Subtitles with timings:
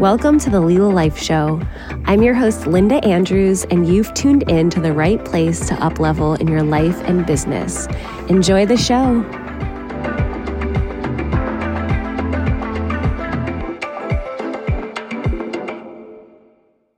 [0.00, 1.60] Welcome to the Lila Life Show.
[2.06, 6.40] I'm your host, Linda Andrews, and you've tuned in to the right place to uplevel
[6.40, 7.86] in your life and business.
[8.30, 9.20] Enjoy the show.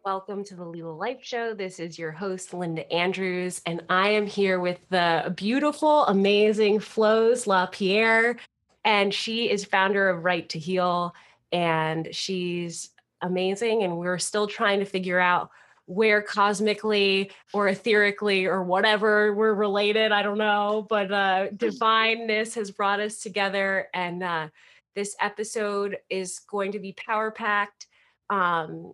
[0.04, 1.54] Welcome to the Lila Life Show.
[1.54, 7.48] This is your host, Linda Andrews, and I am here with the beautiful, amazing Flose
[7.48, 8.36] LaPierre,
[8.84, 11.12] and she is founder of Right to Heal,
[11.52, 13.82] and she's amazing.
[13.82, 15.50] And we're still trying to figure out
[15.86, 20.12] where cosmically or etherically or whatever we're related.
[20.12, 24.48] I don't know, but uh, divineness has brought us together, and uh,
[24.94, 27.86] this episode is going to be power packed.
[28.30, 28.92] Um,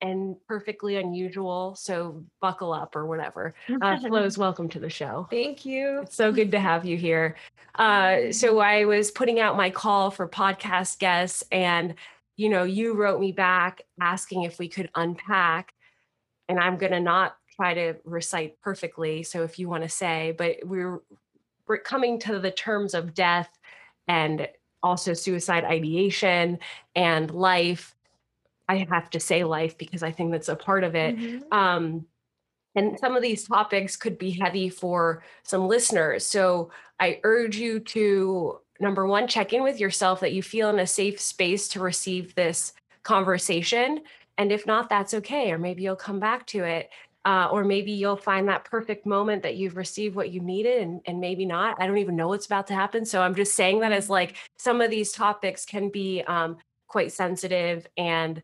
[0.00, 1.74] and perfectly unusual.
[1.76, 3.54] So buckle up or whatever.
[3.68, 5.26] Uh, Flose, welcome to the show.
[5.30, 6.00] Thank you.
[6.02, 7.36] It's so good to have you here.
[7.74, 11.94] Uh, so I was putting out my call for podcast guests, and
[12.36, 15.72] you know, you wrote me back asking if we could unpack,
[16.48, 19.22] and I'm gonna not try to recite perfectly.
[19.22, 21.00] So if you want to say, but we're
[21.66, 23.48] we're coming to the terms of death
[24.06, 24.48] and
[24.82, 26.58] also suicide ideation
[26.94, 27.93] and life
[28.68, 31.16] I have to say life because I think that's a part of it.
[31.16, 31.52] Mm-hmm.
[31.52, 32.06] Um,
[32.74, 36.26] and some of these topics could be heavy for some listeners.
[36.26, 40.78] So I urge you to number one, check in with yourself that you feel in
[40.78, 44.00] a safe space to receive this conversation.
[44.38, 45.52] And if not, that's okay.
[45.52, 46.90] Or maybe you'll come back to it.
[47.26, 51.00] Uh, or maybe you'll find that perfect moment that you've received what you needed and,
[51.06, 51.80] and maybe not.
[51.80, 53.06] I don't even know what's about to happen.
[53.06, 56.58] So I'm just saying that as like some of these topics can be um,
[56.94, 58.40] quite sensitive and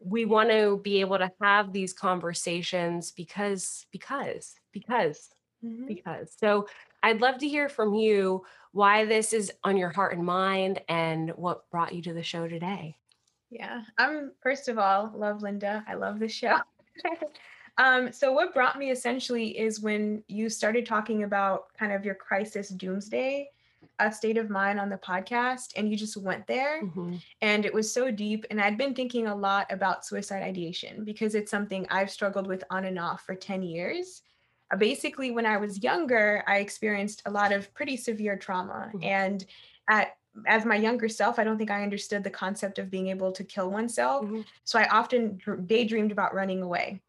[0.00, 5.30] we want to be able to have these conversations because because because
[5.64, 5.86] mm-hmm.
[5.86, 6.30] because.
[6.38, 6.68] So
[7.02, 11.30] i'd love to hear from you why this is on your heart and mind and
[11.30, 12.98] what brought you to the show today.
[13.48, 16.58] Yeah i'm first of all love linda i love the show.
[17.78, 22.16] Um, so what brought me essentially is when you started talking about kind of your
[22.16, 23.48] crisis doomsday
[24.00, 27.16] a state of mind on the podcast and you just went there mm-hmm.
[27.40, 31.34] and it was so deep and i'd been thinking a lot about suicide ideation because
[31.34, 34.22] it's something i've struggled with on and off for 10 years
[34.72, 39.04] uh, basically when i was younger i experienced a lot of pretty severe trauma mm-hmm.
[39.04, 39.44] and
[39.88, 40.16] at
[40.46, 43.44] as my younger self i don't think i understood the concept of being able to
[43.44, 44.40] kill oneself mm-hmm.
[44.64, 47.00] so i often daydreamed about running away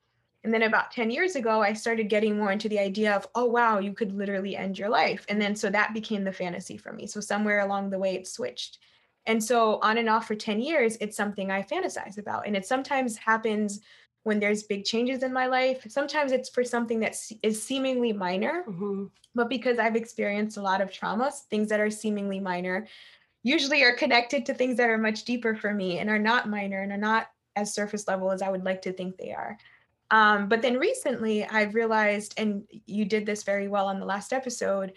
[0.43, 3.45] and then about 10 years ago, I started getting more into the idea of, oh,
[3.45, 5.25] wow, you could literally end your life.
[5.29, 7.05] And then so that became the fantasy for me.
[7.05, 8.79] So somewhere along the way, it switched.
[9.27, 12.47] And so on and off for 10 years, it's something I fantasize about.
[12.47, 13.81] And it sometimes happens
[14.23, 15.85] when there's big changes in my life.
[15.87, 19.05] Sometimes it's for something that is seemingly minor, mm-hmm.
[19.35, 22.87] but because I've experienced a lot of traumas, things that are seemingly minor
[23.43, 26.81] usually are connected to things that are much deeper for me and are not minor
[26.81, 29.57] and are not as surface level as I would like to think they are.
[30.11, 34.33] Um, but then recently, I've realized, and you did this very well on the last
[34.33, 34.93] episode,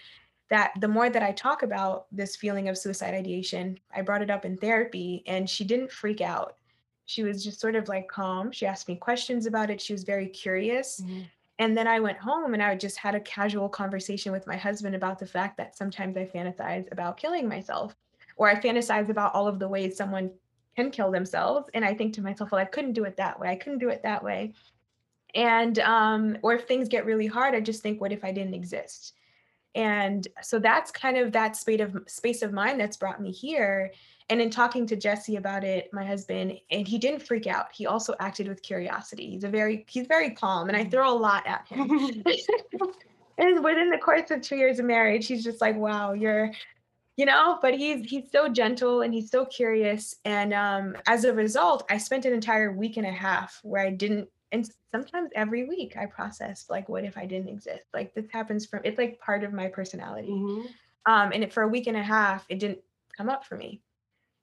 [0.50, 4.30] that the more that I talk about this feeling of suicide ideation, I brought it
[4.30, 6.56] up in therapy, and she didn't freak out.
[7.06, 8.50] She was just sort of like calm.
[8.50, 9.80] She asked me questions about it.
[9.80, 11.00] She was very curious.
[11.00, 11.22] Mm-hmm.
[11.60, 14.97] And then I went home and I just had a casual conversation with my husband
[14.97, 17.94] about the fact that sometimes I fantasize about killing myself,
[18.36, 20.32] or I fantasize about all of the ways someone
[20.74, 21.69] can kill themselves.
[21.74, 23.50] And I think to myself, well, I couldn't do it that way.
[23.50, 24.54] I couldn't do it that way
[25.34, 28.55] and um, or if things get really hard i just think what if i didn't
[28.55, 29.15] exist?
[29.75, 33.93] And so that's kind of that space of space of mind that's brought me here.
[34.31, 37.67] And in talking to jesse about it my husband and he didn't freak out.
[37.75, 39.31] He also acted with curiosity.
[39.31, 42.22] He's a very he's very calm and i throw a lot at him.
[43.37, 46.53] And within the course of two years of marriage he's just like wow you're
[47.16, 47.59] you know?
[47.61, 50.16] But he's he's so gentle and he's so curious.
[50.25, 53.91] And um as a result i spent an entire week and a half where i
[53.91, 57.82] didn't and sometimes every week I process like, what if I didn't exist?
[57.92, 60.31] Like this happens from it's like part of my personality.
[60.31, 60.66] Mm-hmm.
[61.12, 62.78] Um, and it, for a week and a half, it didn't
[63.16, 63.82] come up for me.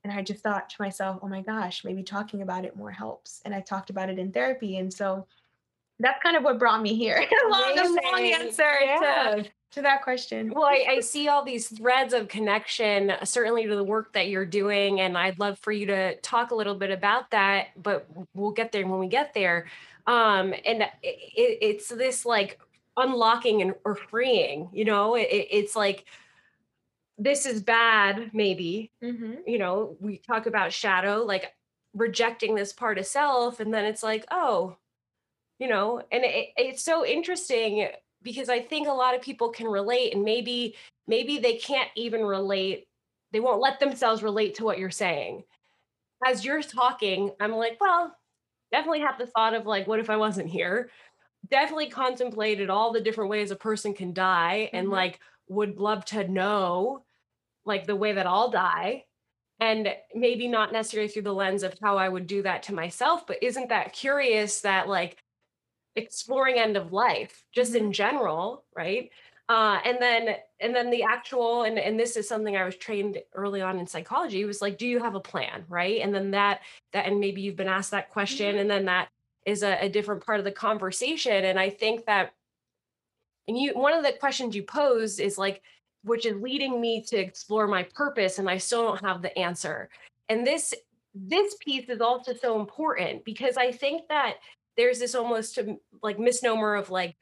[0.03, 3.41] And I just thought to myself, oh my gosh, maybe talking about it more helps.
[3.45, 4.77] And I talked about it in therapy.
[4.77, 5.27] And so
[5.99, 7.25] that's kind of what brought me here.
[7.49, 9.35] long, long answer yeah.
[9.35, 10.51] to, to that question.
[10.53, 14.45] Well, I, I, see all these threads of connection, certainly to the work that you're
[14.45, 14.99] doing.
[14.99, 18.73] And I'd love for you to talk a little bit about that, but we'll get
[18.73, 19.67] there when we get there
[20.07, 22.59] um and it, it's this like
[22.97, 26.05] unlocking and or freeing you know it, it's like
[27.17, 29.33] this is bad maybe mm-hmm.
[29.45, 31.53] you know we talk about shadow like
[31.93, 34.75] rejecting this part of self and then it's like oh
[35.59, 37.87] you know and it, it's so interesting
[38.23, 40.75] because i think a lot of people can relate and maybe
[41.07, 42.87] maybe they can't even relate
[43.31, 45.43] they won't let themselves relate to what you're saying
[46.25, 48.15] as you're talking, I'm like, well,
[48.71, 50.91] definitely have the thought of like, what if I wasn't here?
[51.49, 54.91] Definitely contemplated all the different ways a person can die and Mhm.
[54.91, 55.19] like
[55.49, 57.05] would love to know
[57.65, 59.05] like the way that I'll die.
[59.59, 63.27] And maybe not necessarily through the lens of how I would do that to myself,
[63.27, 65.23] but isn't that curious that like
[65.95, 69.09] exploring end of life just in general, right?
[69.49, 73.17] Uh, and then and then the actual and and this is something I was trained
[73.33, 75.99] early on in psychology was like, do you have a plan, right?
[76.01, 76.61] And then that
[76.93, 79.09] that and maybe you've been asked that question, and then that
[79.45, 81.43] is a, a different part of the conversation.
[81.43, 82.31] And I think that
[83.47, 85.61] and you one of the questions you posed is like,
[86.03, 89.89] which is leading me to explore my purpose, and I still don't have the answer.
[90.29, 90.73] And this
[91.13, 94.35] this piece is also so important because I think that
[94.77, 97.15] there's this almost um, like misnomer of like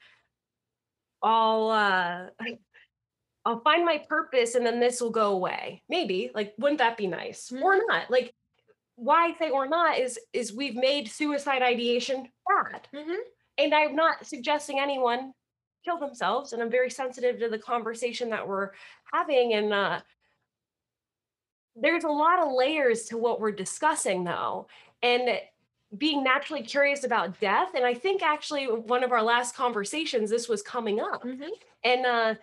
[1.21, 2.27] I'll uh
[3.45, 5.81] I'll find my purpose and then this will go away.
[5.89, 6.29] Maybe.
[6.33, 7.51] Like wouldn't that be nice?
[7.51, 7.87] Or Mhm.
[7.87, 8.11] not.
[8.11, 8.33] Like
[8.95, 12.87] why I say or not is is we've made suicide ideation bad.
[12.93, 13.17] Mhm.
[13.57, 15.33] And I'm not suggesting anyone
[15.85, 18.71] kill themselves and I'm very sensitive to the conversation that we're
[19.13, 20.01] having and uh
[21.75, 24.67] there's a lot of layers to what we're discussing though
[25.01, 25.39] and
[25.97, 30.47] being naturally curious about death and i think actually one of our last conversations this
[30.47, 31.49] was coming up Mhm.
[31.83, 32.35] and uh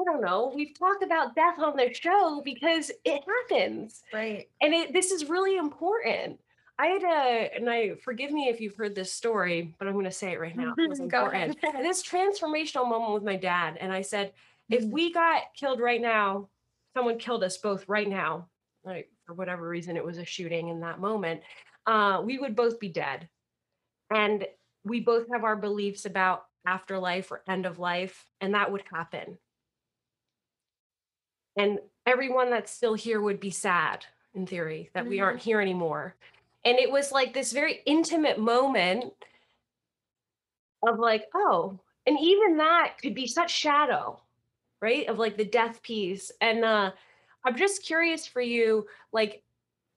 [0.00, 4.48] i don't know we've talked about death on the show because it happens Right.
[4.60, 6.40] and it this is really important
[6.80, 10.04] i had a and i forgive me if you've heard this story but i'm going
[10.04, 11.50] to say it right now it was Go ahead.
[11.50, 14.32] important this transformational moment with my dad and i said
[14.68, 14.90] if Mhm.
[14.90, 16.48] we got killed right now
[16.96, 18.48] someone killed us both right now
[18.82, 21.40] like for whatever reason it was a shooting in that moment
[21.88, 23.28] uh we would both be dead.
[24.10, 24.46] And
[24.84, 29.38] we both have our beliefs about afterlife or end of life and that would happen.
[31.56, 35.24] And everyone that's still here would be sad in theory that we Mhm.
[35.24, 36.16] aren't here anymore.
[36.64, 39.14] And it was like this very intimate moment
[40.86, 44.20] of like oh and even that could be such shadow
[44.80, 46.30] right of like the death piece.
[46.40, 46.92] And uh
[47.44, 49.42] i'm just curious for you like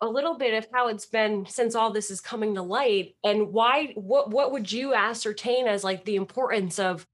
[0.01, 3.51] a little bit of how it's been since all this is coming to light and
[3.53, 7.07] why what what would you ascertain as like the importance of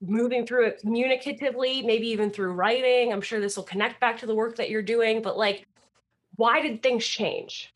[0.00, 4.26] moving through it communicatively maybe even through writing i'm sure this will connect back to
[4.26, 5.66] the work that you're doing but like
[6.36, 7.72] why did things change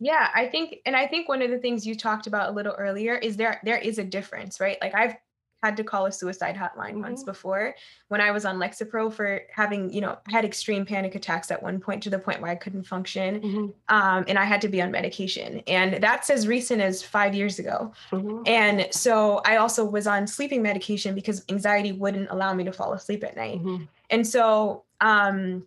[0.00, 2.74] Yeah, I think, and I think one of the things you talked about a little
[2.74, 4.76] earlier is there there is a difference, right?
[4.82, 5.16] Like I've
[5.64, 7.26] had to call a suicide hotline once Mhm.
[7.26, 7.74] before
[8.08, 11.62] when I was on Lexapro for having, you know, I had extreme panic attacks at
[11.62, 14.68] one point to the point where I couldn't function, Mhm, um, and I had to
[14.68, 17.92] be on medication, and that's as recent as five years ago.
[18.12, 22.72] mhm, And so I also was on sleeping medication because anxiety wouldn't allow me to
[22.72, 23.62] fall asleep at night.
[23.62, 25.66] mhm, And so um,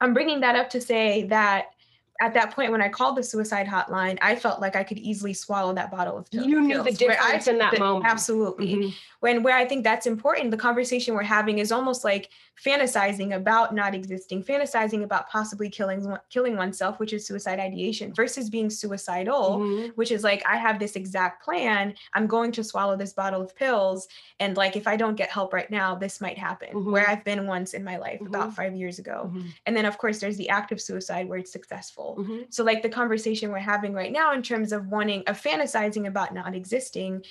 [0.00, 1.72] I'm bringing that up to say that
[2.20, 5.32] at that point when I called the suicide hotline, I felt like I could easily
[5.32, 7.00] swallow that bottle of pill- You knew the pills.
[7.00, 8.06] where I- difference in that the- moment.
[8.06, 8.74] Absolutely.
[8.74, 12.30] mhm, When where I think that's important, the conversation we're having is almost like
[12.64, 18.50] fantasizing about not existing, fantasizing about possibly killing killing oneself, which is suicide ideation, versus
[18.50, 21.94] being suicidal mhm, which is like I have this exact plan.
[22.14, 24.08] I'm going to swallow this bottle of pills,
[24.40, 26.70] and like if I don't get help right now, this might happen.
[26.74, 26.92] Mhm.
[26.92, 28.54] Where I've been once in my life about Mhm.
[28.54, 31.52] five years ago, mhm, and then of course there's the act of suicide where it's
[31.52, 32.16] successful.
[32.18, 32.52] mhm.
[32.52, 36.34] So like the conversation we're having right now in terms of wanting of fantasizing about
[36.34, 37.24] not existing,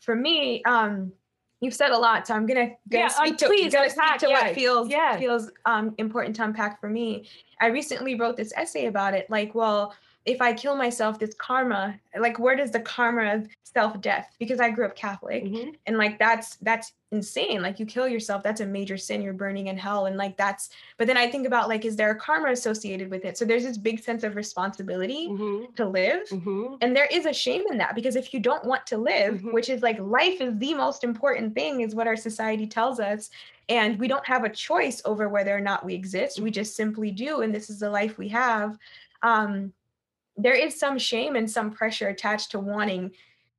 [0.00, 1.12] for me, um,
[1.64, 4.18] you've said a lot, so I'm gonna, gonna Yeah, speak uh, to please gonna speak
[4.18, 5.18] to yeah, what feels yeah.
[5.18, 7.28] feels um important to unpack for me.
[7.60, 9.94] I recently wrote this essay about it, like, well,
[10.26, 14.34] if I kill myself, this karma, like where does the karma of self-death?
[14.38, 15.74] Because I grew up Catholic Mhm.
[15.86, 17.60] and like that's that's insane.
[17.60, 19.20] Like you kill yourself, that's a major sin.
[19.20, 20.06] You're burning in hell.
[20.06, 23.24] And like that's but then I think about like, is there a karma associated with
[23.24, 23.36] it?
[23.36, 25.74] So there's this big sense of responsibility Mhm.
[25.76, 26.26] to live.
[26.30, 26.78] Mhm.
[26.80, 29.52] And there is a shame in that because if you don't want to live, Mhm.
[29.52, 33.30] which is like life is the most important thing, is what our society tells us.
[33.68, 36.40] And we don't have a choice over whether or not we exist.
[36.40, 37.42] We just simply do.
[37.42, 38.78] And this is the life we have.
[39.22, 39.72] Um,
[40.36, 43.12] there is some shame and some pressure attached to wanting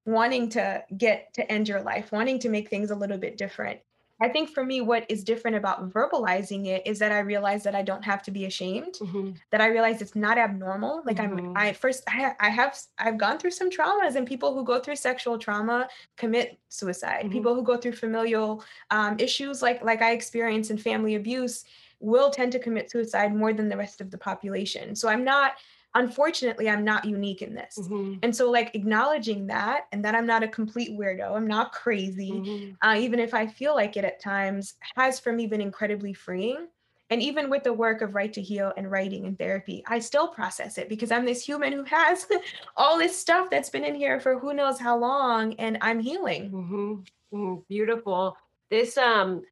[0.05, 3.79] wanting to get to end your life wanting to make things a little bit different
[4.21, 7.73] i think for me what is different about verbalizing it is that i realize that
[7.75, 9.35] i don't have to be ashamed Mhm.
[9.51, 11.57] that i realize it's not abnormal like i'm Mhm.
[11.57, 14.97] i first I, I have i've gone through some traumas and people who go through
[14.97, 17.31] sexual trauma commit suicide Mhm.
[17.31, 21.65] people who go through familial um, issues like like i experience in family abuse
[21.99, 25.53] will tend to commit suicide more than the rest of the population so i'm not
[25.95, 28.19] unfortunately i'm not unique in this Mhm.
[28.23, 32.31] and so like acknowledging that and that i'm not a complete weirdo i'm not crazy
[32.31, 32.77] Mhm.
[32.83, 36.67] uh, even if i feel like it at times has for me been incredibly freeing
[37.11, 40.27] And even with the work of Right to Heal and writing and therapy, I still
[40.27, 42.25] process it because I'm this human who has
[42.75, 46.49] all this stuff that's been in here for who knows how long, and I'm healing.
[46.49, 46.93] Mm-hmm.
[47.31, 47.61] Mm-hmm.
[47.69, 48.35] Beautiful.
[48.71, 49.43] This um,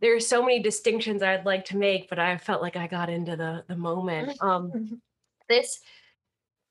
[0.00, 3.36] there's so many distinctions I'd like to make, but I felt like I got into
[3.36, 4.34] the the moment.
[4.42, 4.72] Um,
[5.48, 5.80] this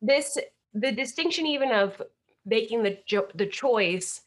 [0.02, 0.38] this
[0.74, 2.02] the distinction even of
[2.46, 4.22] making the jo- the choice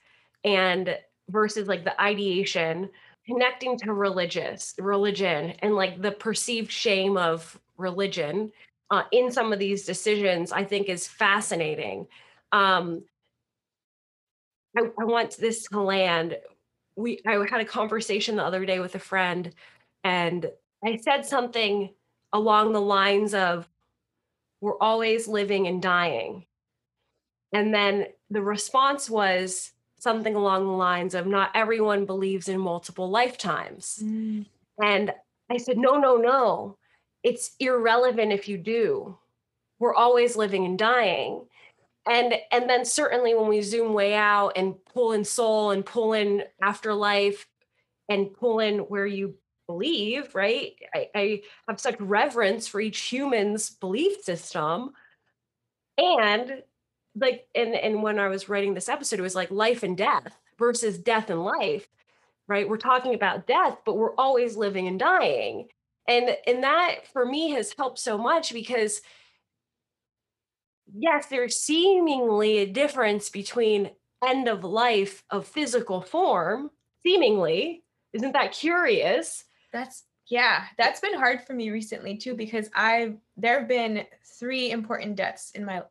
[0.45, 0.97] and
[1.31, 2.89] versus like the ideation
[3.27, 8.51] connecting to religious religion and like the perceived shame of religion
[8.91, 12.07] uh, in some of these decisions i think is fascinating.
[12.51, 13.05] Um,
[14.77, 16.37] I, I want this to land.
[16.97, 19.53] We i had a conversation the other day with a friend
[20.05, 20.51] and
[20.85, 21.91] i said something
[22.33, 23.69] along the lines of
[24.61, 26.45] we're always living and dying
[27.53, 33.11] and then the response was something along the lines of not everyone believes in multiple
[33.11, 34.01] lifetimes.
[34.03, 34.47] Mm.
[34.83, 35.13] And
[35.51, 36.77] I said, no, no, no.
[37.23, 39.19] It's irrelevant if you do.
[39.79, 41.47] We're always living and dying.
[42.07, 46.15] And and then certainly when we zoom way out and pull in soul and pull
[46.15, 47.47] in afterlife
[48.09, 49.35] and pull in where you
[49.69, 50.73] believe, right?
[50.93, 54.91] I, I have such reverence for each human's belief system.
[55.97, 56.63] And
[57.15, 60.37] like and and when I was writing this episode, it was like life and death
[60.59, 61.87] versus death and life,
[62.49, 62.69] right?
[62.69, 65.69] We're talking about death, but we're always living and dying.
[66.09, 69.03] And and that for me has helped so much because
[70.95, 73.91] yes, there's seemingly a difference between
[74.27, 76.71] end of life of physical form,
[77.05, 77.85] seemingly.
[78.13, 79.45] Isn't that curious?
[79.73, 84.05] That's yeah, that's been hard for me recently too because I've there have been
[84.39, 85.83] three important deaths in my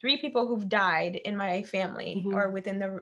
[0.00, 2.34] three people who've died in my family mm-hmm.
[2.34, 3.00] or within the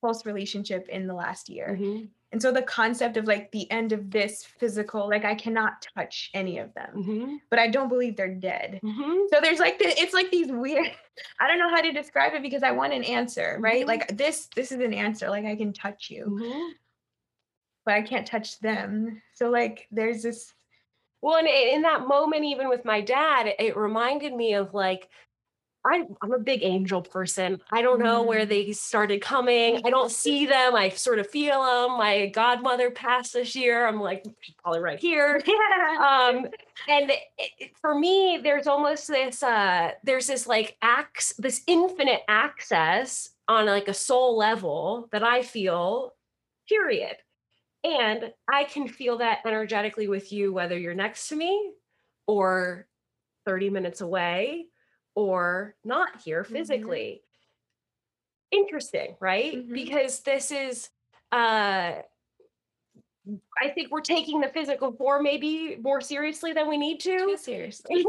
[0.00, 1.76] close relationship in the last year.
[1.78, 2.06] Mm-hmm.
[2.30, 6.30] And so the concept of like the end of this physical, like I cannot touch
[6.34, 7.36] any of them, mm-hmm.
[7.48, 8.80] but I don't believe they're dead.
[8.84, 9.16] Mm-hmm.
[9.32, 10.88] So there's like the, it's like these weird,
[11.40, 13.80] I don't know how to describe it because I want an answer, right?
[13.80, 13.88] Mm-hmm.
[13.88, 15.30] Like this, this is an answer.
[15.30, 16.72] Like I can touch you, mm-hmm.
[17.88, 19.22] But I can't touch them.
[19.32, 20.52] So like there's this.
[21.22, 25.08] Well, and in that moment, even with my dad, it reminded me of like
[25.86, 27.62] I, am a big angel person.
[27.72, 28.48] I don't know where mm.
[28.50, 29.80] they started coming.
[29.86, 30.74] I don't see them.
[30.74, 31.96] I sort of feel them.
[31.96, 33.86] My godmother passed this year.
[33.86, 35.42] I'm like, she's probably right here.
[35.48, 36.28] Yeah.
[36.30, 36.46] Um,
[36.88, 43.30] and it, for me, there's almost this, uh, there's this like acts, this infinite access
[43.48, 46.12] on like a soul level that I feel,
[46.68, 47.16] period.
[47.84, 51.72] And I can feel that energetically with you, whether you're next to me
[52.26, 52.86] or
[53.46, 54.66] 30 minutes away
[55.14, 56.54] or not here mm-hmm.
[56.54, 57.22] physically.
[58.52, 58.60] Mm-hmm.
[58.60, 59.56] Interesting, right?
[59.56, 59.72] Mm-hmm.
[59.72, 60.88] Because this is
[61.32, 61.94] uh
[63.60, 67.18] I think we're taking the physical form maybe more seriously than we need to.
[67.18, 68.04] Too seriously.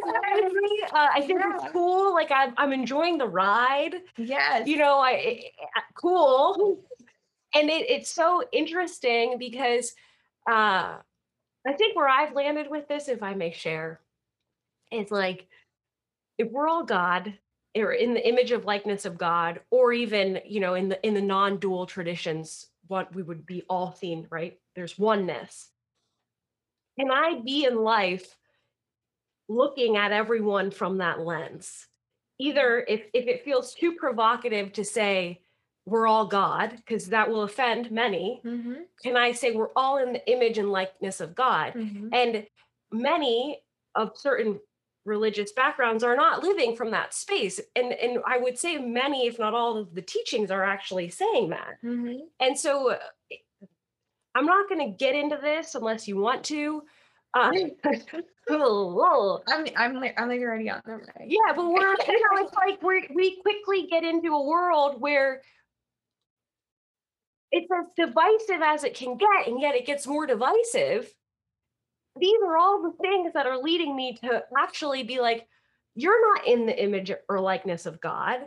[0.93, 1.55] uh, I think yeah.
[1.55, 2.13] it's cool.
[2.13, 3.95] Like I'm, I'm enjoying the ride.
[4.17, 4.67] Yes.
[4.67, 5.53] You know, I it,
[5.95, 6.79] cool.
[7.53, 9.93] And it, it's so interesting because
[10.49, 10.97] uh,
[11.67, 13.99] I think where I've landed with this, if I may share,
[14.91, 15.47] is like
[16.37, 17.33] if we're all God
[17.75, 21.13] or in the image of likeness of God, or even, you know, in the in
[21.13, 24.57] the non-dual traditions, what we would be all seen, right?
[24.75, 25.69] There's oneness.
[26.99, 28.35] Can I be in life
[29.47, 31.87] looking at everyone from that lens?
[32.39, 35.41] Either if if it feels too provocative to say
[35.89, 38.74] we're all God, because that will offend many, mm-hmm.
[39.03, 41.74] can I say we're all in the image and likeness of God?
[41.74, 42.10] Mm-hmm.
[42.13, 42.46] And
[42.91, 43.62] many
[43.96, 44.60] of certain
[45.05, 49.39] religious backgrounds are not living from that space and and i would say many if
[49.39, 52.19] not all of the teachings are actually saying that mm-hmm.
[52.41, 52.96] and so
[54.36, 56.84] i'm not going to get into this unless you want to
[57.34, 57.51] uh,
[59.48, 61.01] I'm I'm like I'm like already on them.
[61.15, 61.29] Right?
[61.29, 65.41] Yeah, but we're you know it's like we we quickly get into a world where
[67.51, 71.13] it's as divisive as it can get, and yet it gets more divisive
[72.19, 75.47] these are all the things that are leading me to actually be like,
[75.95, 78.39] you're not in the image or likeness of God.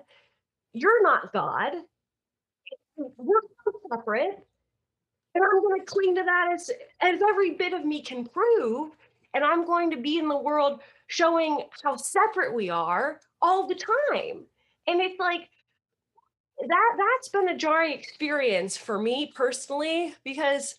[0.72, 1.72] You're not God.
[2.96, 3.40] We're
[3.90, 4.38] separate.
[5.34, 8.92] And I'm going to cling to that as, as every bit of me can prove.
[9.34, 13.74] And I'm going to be in the world showing how separate we are all the
[13.74, 14.44] time.
[14.86, 15.48] And it's like,
[16.68, 20.76] that that's been a jarring experience for me personally because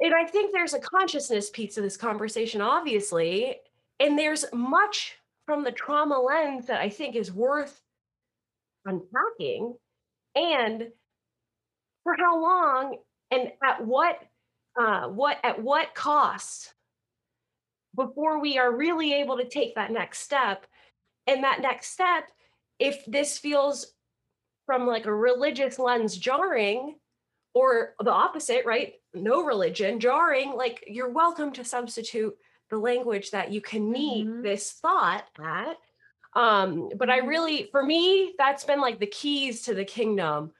[0.00, 3.56] and I think there's a consciousness piece of this conversation, obviously.
[3.98, 7.82] And there's much from the trauma lens that I think is worth
[8.86, 9.74] unpacking.
[10.34, 10.88] And
[12.02, 12.96] for how long
[13.30, 14.22] and at what
[14.80, 16.72] uh, what at what cost
[17.94, 20.66] before we are really able to take that next step.
[21.26, 22.30] And that next step,
[22.78, 23.92] if this feels
[24.70, 26.94] from like a religious lens jarring,
[27.54, 28.92] or the opposite, right?
[29.12, 32.36] No religion, jarring, like you're welcome to substitute
[32.70, 34.42] the language that you can meet mm-hmm.
[34.42, 35.76] this thought at.
[36.36, 37.28] Um, but I mm-hmm.
[37.28, 40.52] really, for me, that's been like the keys to the kingdom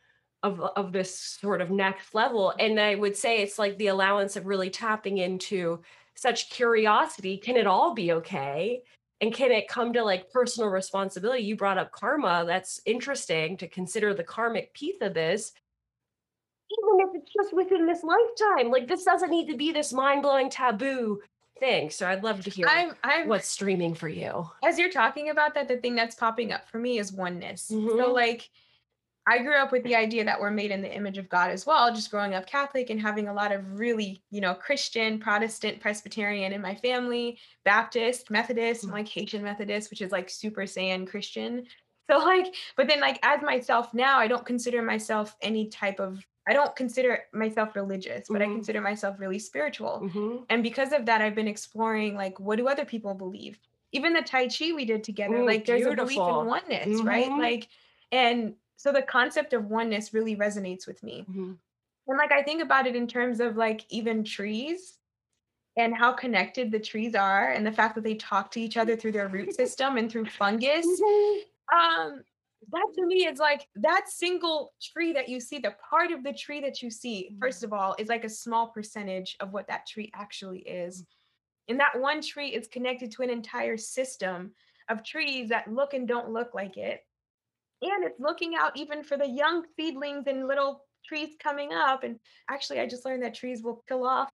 [0.43, 2.53] of, of this sort of next level.
[2.59, 5.83] And I would say it's like the allowance of really tapping into
[6.17, 7.37] such curiosity.
[7.37, 8.83] Can it all be okay?
[9.21, 11.43] And can it come to like personal responsibility?
[11.43, 12.45] You brought up karma.
[12.47, 15.53] That's interesting to consider the karmic piece of this
[16.73, 18.71] even if it's just within this lifetime.
[18.71, 21.21] Like this doesn't need to be this mind-blowing taboo
[21.59, 21.91] thing.
[21.91, 24.49] So I'd love to hear I'm, I'm, what's streaming for you.
[24.65, 27.71] As you're talking about that, the thing that's popping up for me is oneness.
[27.73, 27.99] Mm-hmm.
[27.99, 28.49] So like
[29.27, 31.67] I grew up with the idea that we're made in the image of God as
[31.67, 35.81] well, just growing up Catholic and having a lot of really, you know, Christian, Protestant,
[35.81, 38.95] Presbyterian in my family, Baptist, Methodist, mm-hmm.
[38.95, 41.67] like Haitian Methodist, which is like super Saiyan Christian.
[42.11, 46.19] So like, but then like as myself now, I don't consider myself any type of
[46.49, 48.51] I don't consider myself religious, but mm-hmm.
[48.51, 50.01] I consider myself really spiritual.
[50.03, 50.43] Mm-hmm.
[50.49, 53.61] And because of that, I've been exploring like, what do other people believe?
[53.93, 56.03] Even the Tai Chi we did together, mm, like there's beautiful.
[56.03, 57.07] a belief in oneness, mm-hmm.
[57.07, 57.31] right?
[57.31, 57.69] Like,
[58.11, 61.27] and so the concept of oneness really resonates with me.
[61.29, 61.53] Mm-hmm.
[62.09, 64.95] And like, I think about it in terms of like even trees
[65.77, 68.97] and how connected the trees are and the fact that they talk to each other
[68.97, 70.87] through their root system and through fungus.
[70.87, 71.77] Mm-hmm.
[71.77, 72.23] Um,
[72.73, 76.33] that to me is like that single tree that you see, the part of the
[76.33, 77.75] tree that you see, first mm-hmm.
[77.75, 81.05] of all, is like a small percentage of what that tree actually is.
[81.69, 84.53] And that one tree is connected to an entire system
[84.89, 87.05] of trees that look and don't look like it.
[87.83, 92.05] And it's looking out even for the young seedlings and little trees coming up.
[92.05, 92.19] And
[92.49, 94.29] actually, I just learned that trees will kill off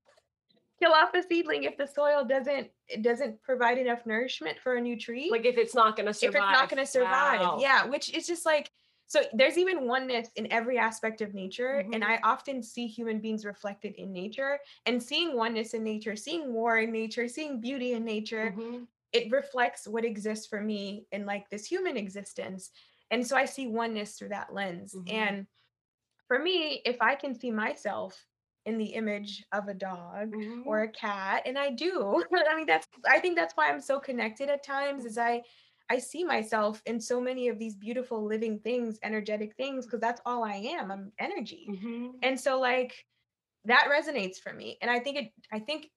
[0.81, 4.81] kill off a seedling if the soil doesn't it doesn't provide enough nourishment for a
[4.81, 5.29] new tree.
[5.31, 6.35] Like if it's not going to survive.
[6.35, 7.41] If it's not going to survive.
[7.41, 7.59] Wow.
[7.61, 8.71] Yeah, which is just like
[9.09, 11.95] so there's even oneness in every aspect of nature mm-hmm.
[11.95, 16.52] and I often see human beings reflected in nature and seeing oneness in nature, seeing
[16.52, 18.82] war in nature, seeing beauty in nature, mm-hmm.
[19.13, 22.71] it reflects what exists for me in like this human existence.
[23.10, 24.95] And so I see oneness through that lens.
[24.95, 25.14] Mm-hmm.
[25.14, 25.47] And
[26.26, 28.26] for me, if I can see myself
[28.66, 30.62] in the image of a dog mm-hmm.
[30.66, 33.99] or a cat and i do i mean that's i think that's why i'm so
[33.99, 35.40] connected at times is i
[35.88, 40.21] i see myself in so many of these beautiful living things energetic things because that's
[40.26, 42.08] all i am i'm energy mm-hmm.
[42.23, 42.92] and so like
[43.64, 45.88] that resonates for me and i think it i think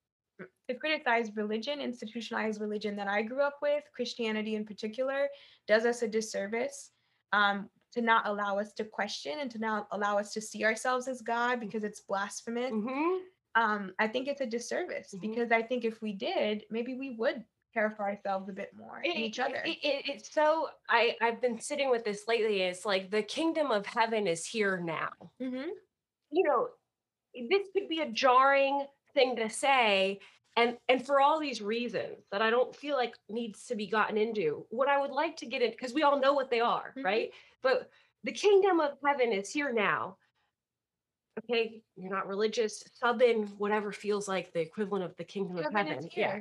[0.69, 5.27] to criticize religion institutionalized religion that i grew up with christianity in particular
[5.67, 6.91] does us a disservice
[7.33, 11.07] um, to not allow us to question and to not allow us to see ourselves
[11.07, 12.71] as God because it's blasphemous.
[12.71, 13.61] Mm-hmm.
[13.61, 15.29] Um, I think it's a disservice mm-hmm.
[15.29, 19.01] because I think if we did, maybe we would care for ourselves a bit more
[19.03, 19.61] it, each other.
[19.65, 22.61] It, it, it's so I I've been sitting with this lately.
[22.61, 25.09] It's like the kingdom of heaven is here now.
[25.41, 25.69] Mm-hmm.
[26.31, 26.67] You know,
[27.49, 30.19] this could be a jarring thing to say,
[30.55, 34.17] and and for all these reasons that i don't feel like needs to be gotten
[34.17, 36.93] into what i would like to get in because we all know what they are
[36.97, 37.05] mm-hmm.
[37.05, 37.31] right?
[37.61, 37.89] But
[38.23, 40.17] the kingdom of heaven is here now.
[41.39, 45.77] Okay you're not religious sub in whatever feels like the equivalent of the kingdom heaven
[45.79, 46.09] of heaven.
[46.15, 46.39] Yeah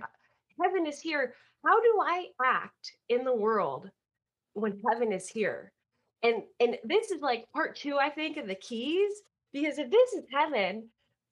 [0.62, 1.34] heaven is here.
[1.64, 3.90] How do i act in the world
[4.54, 5.72] when heaven is here?
[6.22, 9.12] And and this is like part two i think of the keys
[9.52, 10.88] because if this is heaven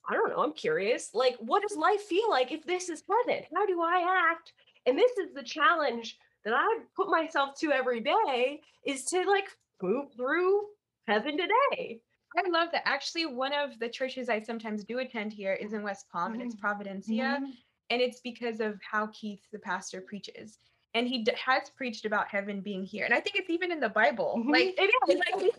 [0.09, 1.11] I don't know, I'm curious.
[1.15, 3.45] Like, what does life feel like if this is heaven?
[3.55, 4.53] How do I act?
[4.87, 9.49] And this is the challenge that I put myself to every day is to like
[9.83, 10.63] move through
[11.09, 12.01] heaven today.
[12.37, 12.83] I love that.
[12.87, 16.41] Actually, one of the churches I sometimes do attend here is in West Palm mm-hmm.
[16.41, 16.83] and it's mm-hmm.
[16.83, 17.37] Providencia.
[17.37, 17.51] Mm-hmm.
[17.91, 20.59] And it's because of how Keith, the pastor, preaches.
[20.95, 23.05] And he d- has preached about heaven being here.
[23.05, 24.37] And I think it's even in the Bible.
[24.39, 24.51] Mm-hmm.
[24.51, 25.21] Like, it is.
[25.43, 25.53] Like,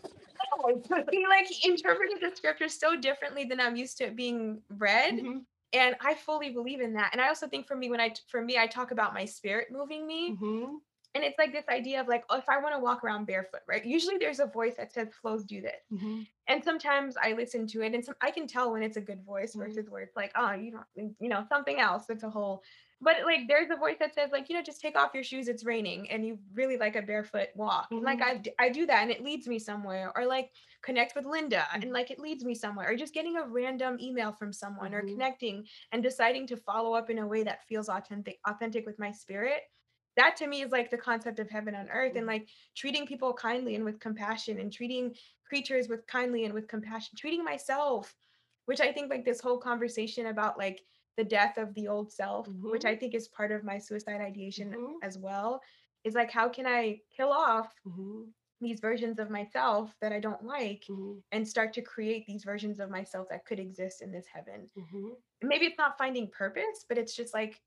[1.10, 5.14] he like interpreted the scripture so differently than I'm used to it being read.
[5.14, 5.38] Mm-hmm.
[5.74, 7.10] And I fully believe in that.
[7.12, 9.68] And I also think for me, when I for me, I talk about my spirit
[9.70, 10.32] moving me.
[10.32, 10.76] Mm-hmm.
[11.14, 13.62] And it's like this idea of like, oh, if I want to walk around barefoot,
[13.66, 13.84] right?
[13.84, 15.80] Usually there's a voice that says, Flose do this.
[15.92, 16.20] Mm-hmm.
[16.48, 19.24] And sometimes I listen to it and some, I can tell when it's a good
[19.24, 19.60] voice mm-hmm.
[19.60, 22.04] versus where it's like, oh, you don't, you know, something else.
[22.08, 22.62] It's a whole
[23.00, 25.48] but like there's a voice that says like you know just take off your shoes
[25.48, 28.04] it's raining and you really like a barefoot walk mm-hmm.
[28.04, 30.50] like I, I do that and it leads me somewhere or like
[30.82, 31.82] connect with linda mm-hmm.
[31.82, 35.06] and like it leads me somewhere or just getting a random email from someone mm-hmm.
[35.06, 38.98] or connecting and deciding to follow up in a way that feels authentic authentic with
[38.98, 39.62] my spirit
[40.16, 42.28] that to me is like the concept of heaven on earth and mm-hmm.
[42.28, 45.14] like treating people kindly and with compassion and treating
[45.46, 48.14] creatures with kindly and with compassion treating myself
[48.66, 50.82] which i think like this whole conversation about like
[51.18, 52.90] the death of the old self, which Mhm.
[52.92, 54.94] I think is part of my suicide ideation Mhm.
[55.02, 55.60] as well.
[56.04, 58.32] Is like, how can I kill off Mhm.
[58.60, 61.22] these versions of myself that I don't like Mhm.
[61.32, 64.70] and start to create these versions of myself that could exist in this heaven?
[64.76, 65.16] Mhm.
[65.42, 67.60] Maybe it's not finding purpose, but it's just like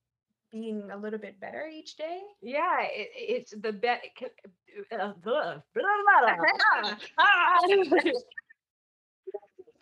[0.49, 2.21] being a little bit better each day.
[2.41, 4.03] Yeah, it, it's the bet.
[4.91, 6.95] Uh, blah, blah, blah, blah.
[7.17, 7.59] Ah.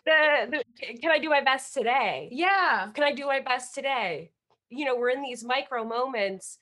[0.06, 2.28] the, the can I do my best today?
[2.32, 4.32] yeah, Can I do my best today?
[4.70, 6.58] You know, we're in these micro moments.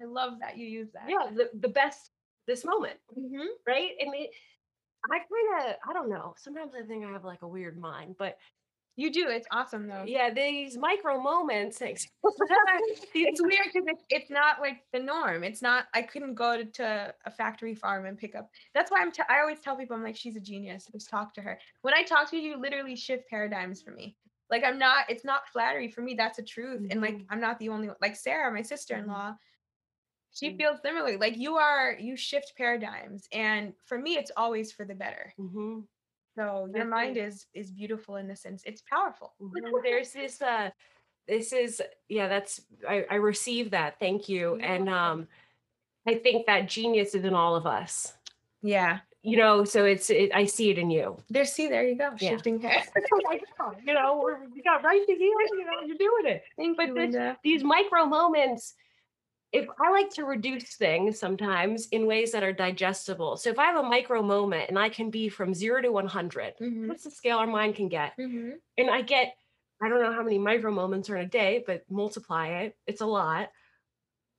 [0.00, 1.04] I love that you use that.
[1.08, 2.10] Yeah, the, the best
[2.46, 3.46] this moment, Mhm.
[3.66, 3.90] right?
[4.00, 4.30] And it,
[5.10, 6.34] I kind of, I don't know.
[6.38, 8.36] Sometimes I think I have like a weird mind, but
[8.96, 9.28] You do.
[9.28, 10.04] It's awesome though.
[10.06, 11.80] yeah, these micro moments.
[13.14, 15.44] It's weird because it's, it's not like the norm.
[15.44, 15.86] It's not.
[15.94, 18.50] I couldn't go to, to a factory farm and pick up.
[18.74, 19.10] That's why I'm.
[19.12, 20.88] T- I always tell people I'm like she's a genius.
[20.92, 21.58] Just talk to her.
[21.82, 24.16] When I talk to you, you literally shift paradigms for me.
[24.50, 25.06] Like I'm not.
[25.08, 26.14] It's not flattery for me.
[26.14, 26.86] That's a truth.
[26.90, 27.26] And like Mhm.
[27.30, 27.96] I'm not the only one.
[28.02, 29.34] Like Sarah, my sister-in-law,
[30.34, 30.56] she Mm.
[30.58, 31.16] feels similarly.
[31.16, 31.96] Like you are.
[31.98, 35.32] You shift paradigms, and for me, it's always for the better.
[35.38, 35.84] Mhm.
[36.36, 38.62] So your mind is is beautiful in the sense.
[38.64, 39.34] It's powerful.
[39.40, 39.82] Mhm.
[39.82, 40.70] There's this uh
[41.28, 43.98] this is yeah, that's I, I received that.
[44.00, 44.56] Thank you.
[44.56, 45.28] And um
[46.06, 48.14] I think that genius is in all of us.
[48.62, 49.00] Yeah.
[49.22, 51.16] You know, so it's it, I see it in you.
[51.30, 51.44] There.
[51.44, 51.68] See.
[51.68, 52.10] There you go.
[52.18, 52.30] Yeah.
[52.30, 52.82] Shifting hair.
[53.86, 55.18] you know, we're, we got right to here,
[55.52, 56.42] you know, you're doing it.
[56.56, 58.74] Thank But you, this- These micro moments,
[59.52, 63.36] if I like to reduce things sometimes in ways that are digestible.
[63.36, 66.54] So if I have a micro moment and I can be from zero to 100,
[66.60, 66.88] Mhm.
[66.88, 68.14] that's the scale our mind can get.
[68.18, 68.60] Mhm.
[68.78, 69.36] and I get,
[69.82, 73.00] I don't know how many micro moments are in a day, but multiply it, it's
[73.02, 73.50] a lot.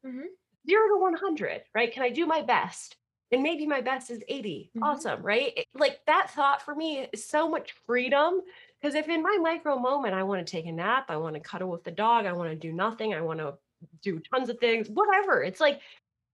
[0.06, 0.28] Mhm.
[0.68, 1.92] Zero to 100, right?
[1.92, 2.98] Can I do my best?
[3.32, 4.72] And maybe my best is 80.
[4.76, 4.84] Mhm.
[4.84, 5.54] Awesome, right?
[5.58, 8.42] It- like that thought for me is so much freedom.
[8.80, 11.40] Because if in my micro moment, I want to take a nap, I want to
[11.40, 13.58] cuddle with the dog, I want to do nothing, I want to
[14.02, 15.44] do tons of things, whatever.
[15.44, 15.82] It's like,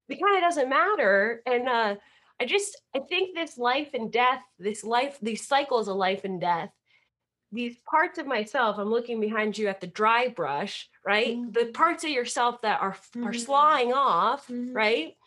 [0.07, 1.41] it kind of doesn't matter.
[1.45, 1.95] And uh,
[2.39, 6.39] I just, I think this life and death, this life, these cycles of life and
[6.41, 6.71] death,
[7.51, 11.37] these parts of myself, I'm looking behind you at the dry brush, right?
[11.53, 11.73] The Mhm.
[11.73, 13.39] parts of yourself that are are Mhm.
[13.45, 14.75] slying off, Mhm.
[14.75, 15.17] right?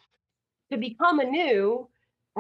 [0.71, 1.89] To become anew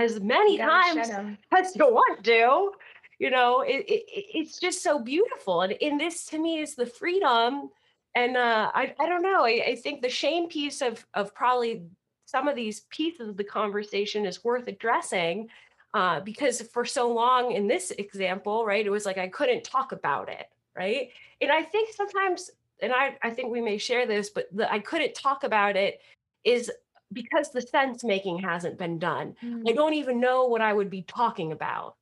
[0.00, 1.08] as many times
[1.52, 2.72] as you want to.
[3.18, 5.62] You know, it, it- it's just so beautiful.
[5.62, 7.70] And, in this to me is the freedom.
[8.14, 9.44] And uh, I, I don't know.
[9.44, 11.82] I, I think the shame piece of of probably
[12.26, 15.48] some of these pieces of the conversation is worth addressing
[15.94, 19.92] uh, because for so long in this example, right, it was like I couldn't talk
[19.92, 20.46] about it,
[20.76, 21.10] right?
[21.40, 24.78] And I think sometimes, and I, I think we may share this, but the I
[24.78, 26.00] couldn't talk about it
[26.44, 26.70] is
[27.12, 29.36] because the sense making hasn't been done.
[29.42, 29.74] I Mm.
[29.74, 31.96] don't even know what I would be talking about.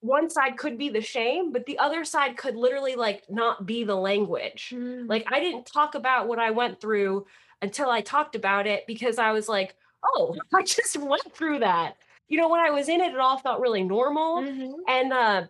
[0.00, 3.84] One side could be the shame, but the other side could literally like not be
[3.84, 4.72] the language.
[4.74, 5.08] Mm.
[5.08, 7.26] Like I didn't talk about what I went through
[7.62, 11.96] until I talked about it because I was like, oh, I just went through that.
[12.28, 14.42] You know, when I was in it, it all felt really normal.
[14.42, 14.74] Mhm.
[14.86, 15.46] And uh,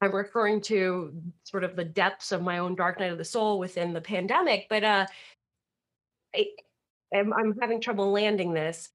[0.00, 1.12] I'm referring to
[1.44, 4.66] sort of the depths of my own dark night of the soul within the pandemic.
[4.70, 5.06] But uh,
[6.34, 6.46] I,
[7.14, 8.90] I'm, I'm having trouble landing this,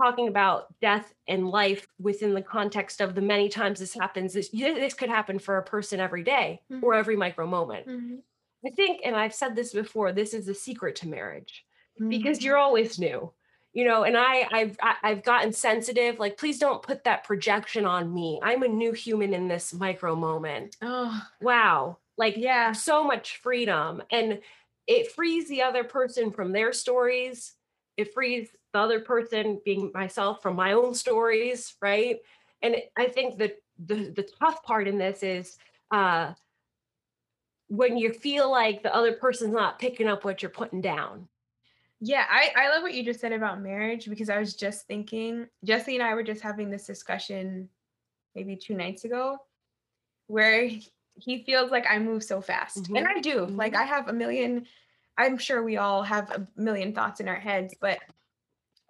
[0.00, 4.34] talking about death and life within the context of the many times this happens.
[4.34, 6.98] This, this could happen for a person every day or Mhm.
[6.98, 7.86] every micro moment.
[7.86, 8.22] Mhm.
[8.66, 11.64] I think, and I've said this before, this is the secret to marriage
[12.00, 12.10] Mm.
[12.10, 13.32] because you're always new
[13.72, 18.14] you know and i i've i've gotten sensitive like please don't put that projection on
[18.14, 22.72] me i'm a new human in this micro moment Oh, wow like yeah.
[22.72, 24.40] so much freedom and
[24.86, 27.56] it frees the other person from their stories
[27.96, 32.18] it frees the other person being myself from my own stories right
[32.62, 35.56] and i think that the the tough part in this is
[35.90, 36.32] uh
[37.68, 41.28] when you feel like the other person's not picking up what you're putting down
[42.00, 45.48] Yeah, I, I love what you just said about marriage because I was just thinking,
[45.64, 47.68] Jesse and I were just having this discussion
[48.34, 49.38] maybe two nights ago
[50.28, 52.88] where he- feels like I move so fast.
[52.94, 53.46] And Mhm, I do.
[53.46, 53.76] Like mhm.
[53.76, 54.66] I have a million,
[55.16, 57.98] I'm sure we all have a million thoughts in our heads, but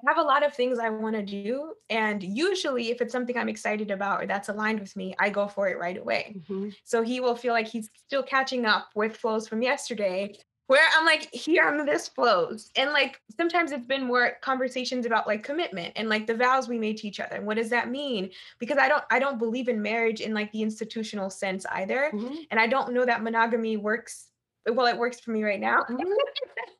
[0.06, 1.74] I have a lot of things I want to do.
[1.90, 5.48] And usually, if it's something I'm excited about or that's aligned with me, I go
[5.48, 6.38] for it right away.
[6.48, 6.76] Mhm.
[6.84, 10.36] So he will feel like he's still catching up with Flose from yesterday,
[10.68, 12.70] where I'm like, here on this Flose.
[12.76, 16.78] And like sometimes it's been more conversations about like commitment and like the vows we
[16.78, 17.34] made to each other.
[17.36, 18.30] And what does that mean?
[18.60, 22.10] Because I don't I don't believe in marriage in like the institutional sense either.
[22.14, 22.46] Mhm.
[22.52, 24.30] And I don't know that monogamy works.
[24.66, 25.82] Well, it works for me right now.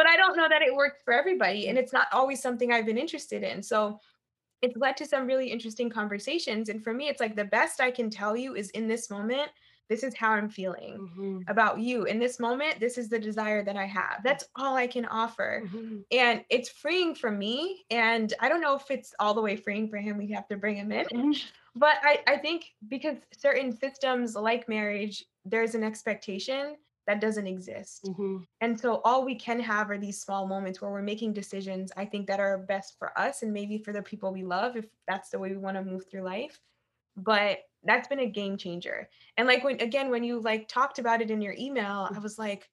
[0.00, 1.68] but I don't know that it worked for everybody.
[1.68, 3.62] And it's not always something I've been interested in.
[3.62, 4.00] So
[4.62, 6.70] it's led to some really interesting conversations.
[6.70, 9.50] And for me, it's like the best I can tell you is in this moment,
[9.90, 11.50] this is how I'm feeling Mhm.
[11.50, 12.80] about you in this moment.
[12.80, 14.22] This is the desire that I have.
[14.24, 15.64] That's all I can offer.
[15.66, 16.04] Mhm.
[16.10, 17.84] And it's freeing for me.
[17.90, 20.16] And I don't know if it's all the way freeing for him.
[20.16, 21.04] We'd have to bring him in.
[21.76, 28.10] But I, I think because certain systems like marriage, there's an expectation that doesn't exist.
[28.10, 28.44] Mhm.
[28.60, 32.04] And so all we can have are these small moments where we're making decisions, I
[32.04, 35.30] think, that are best for us and maybe for the people we love, if that's
[35.30, 36.60] the way we want to move through life.
[37.16, 39.08] But that's been a game changer.
[39.36, 42.38] And like when again, when you like talked about it in your email, I was
[42.38, 42.68] like,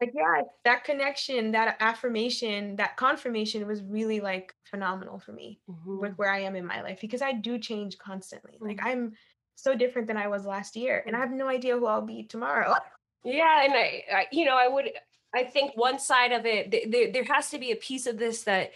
[0.00, 5.60] like, yeah, that connection, that affirmation, that confirmation was really like phenomenal for me
[5.98, 6.16] with Mhm.
[6.16, 8.58] where I am in my life because I do change constantly.
[8.66, 8.82] Like Mhm.
[8.82, 9.14] I'm
[9.56, 12.24] so different than I was last year, and I have no idea who I'll be
[12.24, 12.74] tomorrow.
[13.24, 14.90] Yeah, and I, I, you know, I would,
[15.34, 18.18] I think one side of it, th- there, there has to be a piece of
[18.18, 18.70] this that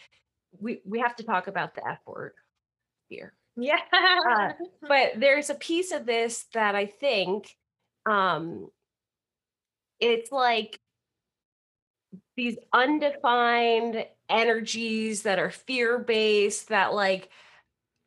[0.61, 2.33] we we have to talk about the F word
[3.09, 3.35] here.
[3.57, 3.78] Yeah.
[4.83, 7.57] but there's a piece of this that I think
[8.07, 8.68] um
[10.00, 10.78] it's like
[12.37, 17.30] these undefined energies that are fear-based that like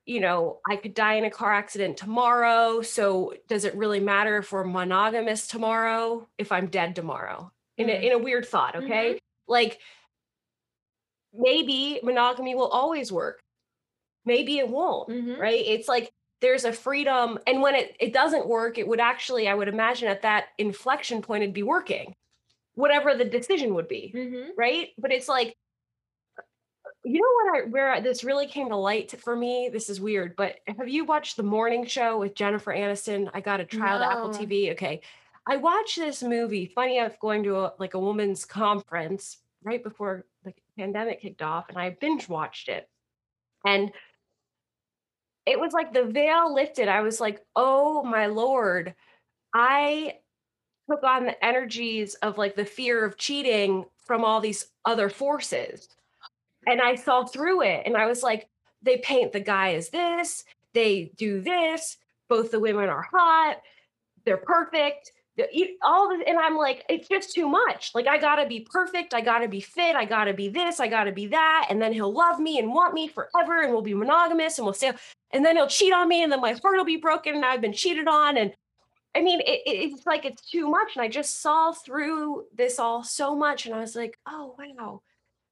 [0.08, 4.38] you know I could die in a car accident tomorrow so does it really matter
[4.38, 8.04] if we're monogamous tomorrow if I'm dead tomorrow in a, Mm.
[8.04, 9.80] in a weird thought okay like
[11.34, 13.39] maybe monogamy will always work
[14.26, 15.38] maybe it won't Mhm.
[15.38, 16.10] right it's like
[16.41, 20.08] there's a freedom and when it, it doesn't work it would actually i would imagine
[20.08, 22.13] at that inflection point it'd be working
[22.76, 24.50] whatever the decision would be Mhm.
[24.58, 25.54] right but it's like
[27.08, 30.36] you know what i where this really came to light for me this is weird
[30.36, 33.30] but have you watched the morning show with jennifer aniston?
[33.34, 35.02] I got a trial to apple tv okay.
[35.50, 40.26] I watched this movie funny enough going to a, like a woman's conference right before
[40.43, 42.89] the pandemic kicked off and i binge watched it.
[43.65, 43.91] And
[45.48, 46.89] it was like the veil lifted.
[46.89, 48.93] I was like, oh my lord,
[49.54, 50.15] I
[50.89, 55.88] took on the energies of like the fear of cheating from all these other forces.
[56.68, 57.84] And I saw through it.
[57.86, 58.48] And I was like,
[58.84, 61.98] they paint the guy as this, they do this,
[62.30, 63.58] both the women are hot,
[64.26, 65.12] they're perfect.
[65.84, 67.92] All this, and I'm like, it's just too much.
[67.94, 69.14] Like, I gotta be perfect.
[69.14, 69.96] I gotta be fit.
[69.96, 70.80] I gotta be this.
[70.80, 71.68] I gotta be that.
[71.70, 73.62] And then he'll love me and want me forever.
[73.62, 74.94] And we'll be monogamous and we'll stay
[75.32, 77.62] and then he'll cheat on me and then my heart will be broken and I've
[77.62, 78.54] been cheated on and
[79.16, 83.04] I mean it- it's like it's too much and I just saw through this all
[83.04, 85.02] so much and I was like oh wow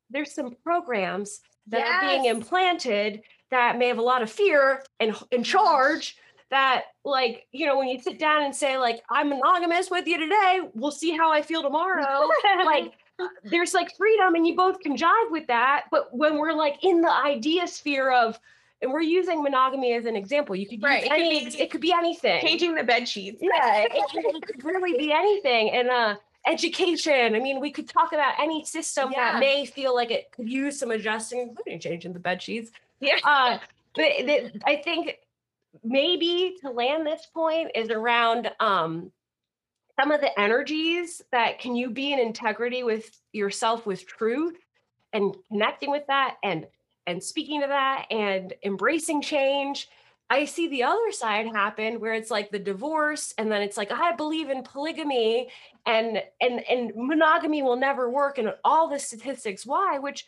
[0.10, 5.16] there's some programs that are being implanted that may have a lot of fear and
[5.32, 6.18] in charge
[6.52, 10.18] that like you know when you sit down and say like I'm monogamous with you
[10.20, 10.62] today.
[10.74, 12.30] We'll see how I feel tomorrow.
[12.66, 12.94] Like
[13.46, 17.00] there's like freedom and you both can jive with that but when we're like in
[17.00, 18.38] the idea sphere of
[18.82, 21.62] and we're using monogamy as an example you could Right, use it could any be
[21.62, 22.42] it could be anything.
[22.46, 23.38] changing the bed sheets.
[23.42, 26.16] yeah it, it could really be anything and uh
[26.48, 29.34] education i mean we could talk about any system Yeah.
[29.34, 33.16] that may feel like it could use some adjusting including changing the bed sheets Yeah.
[33.24, 33.58] uh
[33.96, 35.18] but the- i think
[35.84, 39.12] maybe to land this point is around um
[40.00, 44.58] some of the energies that can you be in integrity with yourself with truth
[45.14, 46.68] and connecting with that and
[47.08, 49.88] and speaking to that and embracing change
[50.30, 53.92] i see the other side happen where it's like the divorce and then it's like
[53.92, 55.50] i believe in polygamy
[55.86, 60.26] and and and monogamy will never work and all the statistics why which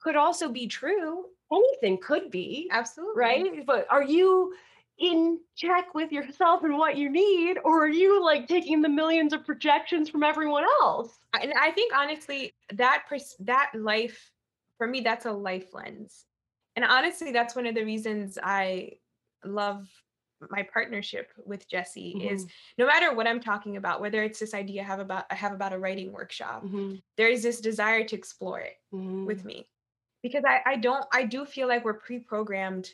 [0.00, 3.20] could also be true anything could be Absolutely.
[3.20, 3.66] right?
[3.66, 4.54] But are you
[4.98, 9.32] in check with yourself and what you need, or are you like taking the millions
[9.32, 11.18] of projections from everyone else?
[11.40, 14.32] And I think honestly, that pers- that life
[14.76, 16.24] for me, that's a life lens.
[16.76, 18.92] And honestly, that's one of the reasons I
[19.44, 19.88] love
[20.50, 22.46] my partnership with Jesse is
[22.78, 25.52] no matter what I'm talking about, whether it's this idea I have about I have
[25.52, 29.68] about a writing workshop, Mhm, there is this desire to explore it mhm, with me.
[30.22, 32.90] Because I, I don't I do feel like we're pre-programmed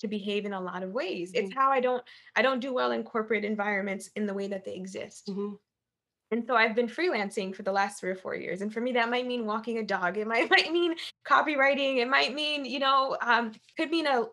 [0.00, 1.32] to behave in a lot of ways.
[1.34, 1.54] It's Mhm.
[1.54, 2.04] how I don't
[2.36, 5.32] I don't do well in corporate environments in the way that they exist.
[5.32, 5.58] mhm,
[6.30, 8.60] And so I've been freelancing for the last three or four years.
[8.60, 10.18] And for me, that might mean walking a dog.
[10.18, 10.94] It might, might mean
[11.26, 11.96] copywriting.
[11.98, 14.26] It might mean, you know, um, could mean a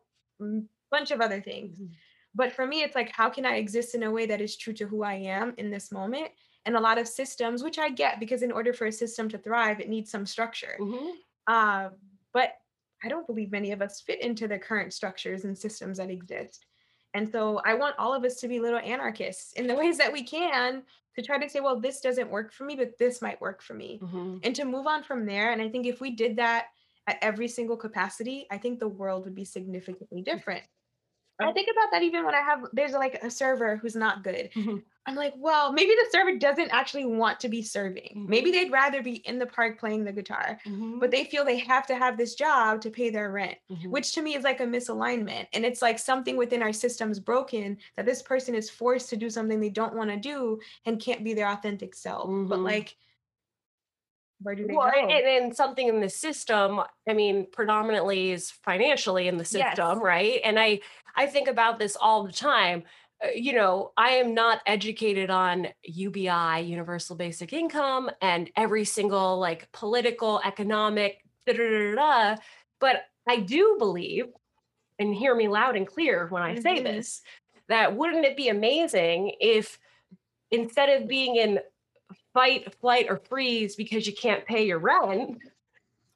[0.92, 1.78] bunch of other things.
[1.80, 1.92] mhm,
[2.34, 4.74] But for me, it's like, how can I exist in a way that is true
[4.74, 6.32] to who I am in this moment?
[6.66, 9.38] And a lot of systems, which I get because in order for a system to
[9.38, 10.76] thrive, it needs some structure.
[10.80, 11.14] mhm.
[11.48, 11.90] Uh,
[12.34, 12.56] but
[13.04, 16.66] I don't believe many of us fit into the current structures and systems that exist.
[17.14, 20.12] And so I want all of us to be little anarchists in the ways that
[20.12, 20.84] we can
[21.16, 23.74] to try to say, well, this doesn't work for me, but this might work for
[23.74, 24.00] me.
[24.02, 24.40] Mhm.
[24.44, 25.52] And to move on from there.
[25.52, 26.68] And I think if we did that
[27.08, 30.64] at every single capacity, I think the world would be significantly different.
[31.40, 34.50] I think about that even when I have there's like a server who's not good.
[34.56, 34.86] Mhm.
[35.08, 38.16] I'm like, well, maybe the server doesn't actually want to be serving.
[38.16, 38.28] Mhm.
[38.28, 40.60] Maybe they'd rather be in the park playing the guitar,
[41.00, 43.90] but they feel they have to have this job to pay their rent, Mhm.
[43.92, 45.48] which to me is like a misalignment.
[45.54, 49.30] And it's like something within our system's broken that this person is forced to do
[49.30, 52.34] something they don't want to do and can't be their authentic self.
[52.48, 52.64] But Mhm.
[52.64, 52.98] like,
[54.46, 55.10] where do they well, go?
[55.10, 56.80] and, and something in the system,
[57.10, 59.76] I mean, predominantly is financially in the Yes.
[59.76, 60.40] system, right?
[60.44, 60.82] And I,
[61.16, 62.84] I think about this all the time.
[63.24, 69.40] Uh, you know, I am not educated on UBI, Universal Basic Income, and every single
[69.40, 72.42] like political, economic, da da da da.
[72.80, 74.28] But I do believe,
[75.00, 76.84] and hear me loud and clear when I say Mhm.
[76.84, 77.22] this,
[77.68, 79.80] that wouldn't it be amazing if
[80.52, 81.60] instead of being in
[82.36, 85.40] fight, flight, or freeze because you can't pay your rent,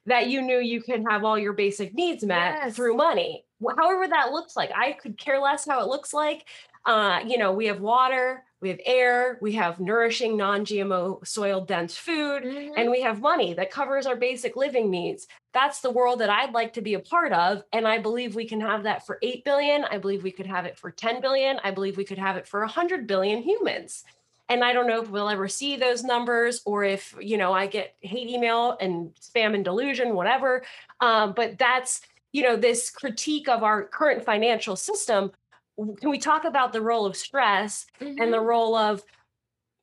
[0.06, 2.76] that you knew you can have all your basic needs met Yes.
[2.76, 3.44] through money.
[3.78, 4.70] However, that looks like.
[4.74, 6.46] I could care less how it looks like.
[6.86, 11.60] Uh, you know, we have water, we have air, we have nourishing, non GMO, soil
[11.62, 12.72] dense food, Mhm.
[12.76, 15.26] and we have money that covers our basic living needs.
[15.52, 17.62] That's the world that I'd like to be a part of.
[17.72, 19.84] And I believe we can have that for 8 billion.
[19.84, 21.58] I believe we could have it for 10 billion.
[21.62, 24.04] I believe we could have it for 100 billion humans.
[24.50, 27.66] And I don't know if we'll ever see those numbers or if, you know, I
[27.66, 30.64] get hate email and spam and delusion, whatever.
[31.00, 35.30] Um, but that's, you know, this critique of our current financial system.
[35.78, 38.44] Can we talk about the role of stress and the Mhm.
[38.44, 39.02] role of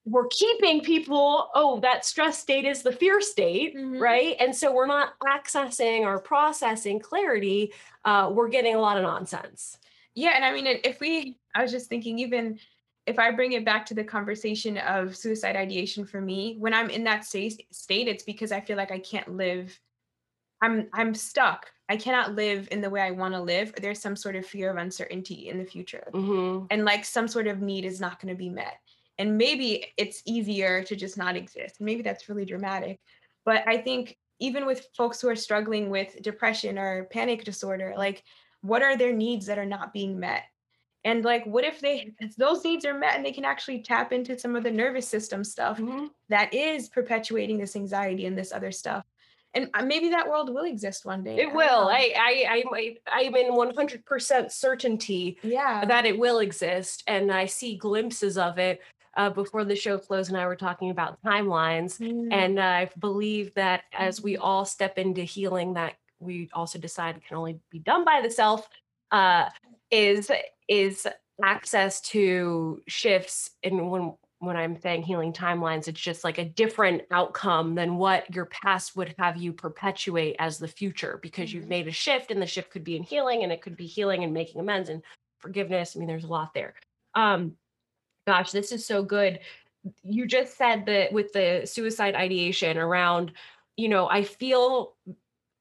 [0.06, 4.00] we're keeping people oh that stress state is the fear state Mhm.
[4.00, 7.74] right and so we're not accessing or processing clarity
[8.06, 9.78] uh, we're getting a lot of nonsense
[10.16, 12.60] Yeah, and I mean, if we, I was just thinking, even
[13.08, 16.90] if I bring it back to the conversation of suicide ideation for me, when I'm
[16.90, 19.80] in that state, state, it's because I feel like I can't live.
[20.62, 21.72] I'm I'm stuck.
[21.90, 23.74] I cannot live in the way I want to live.
[23.78, 26.68] There's some sort of fear of uncertainty in the future, Mhm.
[26.72, 28.80] and like some sort of need is not going to be met.
[29.20, 31.80] And maybe it's easier to just not exist.
[31.82, 33.00] Maybe that's really dramatic,
[33.46, 38.24] but I think even with folks who are struggling with depression or panic disorder, like
[38.62, 40.44] what are their needs that are not being met?
[41.08, 44.12] And like, what if they if those needs are met and they can actually tap
[44.12, 46.10] into some of the nervous system stuff Mhm.
[46.28, 49.04] that is perpetuating this anxiety and this other stuff?
[49.54, 51.38] And uh, maybe that world will exist one day.
[51.38, 51.88] it don't will.
[51.88, 52.34] I, I
[52.80, 55.86] i i'm in 100% certainty yeah.
[55.86, 58.82] that it will exist and i see glimpses of it
[59.16, 63.48] uh, before the show closed and i were talking about timelines Mm, And I believe
[63.56, 64.40] that as we Mhm.
[64.48, 68.68] all step into healing, that we also decide can only be done by the self,
[69.12, 69.46] uh,
[69.92, 70.32] is
[70.68, 71.08] is
[71.44, 73.52] access to shifts.
[73.64, 78.34] And when when I'm saying healing timelines, it's just like a different outcome than what
[78.36, 81.70] your past would have you perpetuate as the future, because you've Mhm.
[81.70, 84.24] made a shift, and the shift could be in healing, and it could be healing
[84.24, 85.02] and making amends and
[85.40, 85.96] forgiveness.
[85.96, 86.76] I mean, there's a lot there.
[87.16, 87.58] Um,
[88.28, 89.40] gosh, this is so good
[90.04, 93.34] you just said that with the suicide ideation around,
[93.78, 94.96] you know, I feel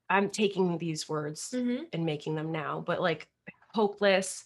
[0.09, 3.29] I'm taking these words mhm, and making them now, but like
[3.77, 4.45] hopeless,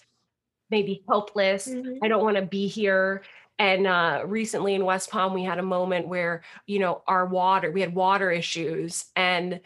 [0.70, 1.68] maybe helpless.
[1.68, 1.98] mhm.
[2.02, 3.22] I don't want to be here.
[3.58, 7.70] And uh, recently in West Palm, we had a moment where, you know, our water,
[7.70, 9.06] we had water issues.
[9.16, 9.60] And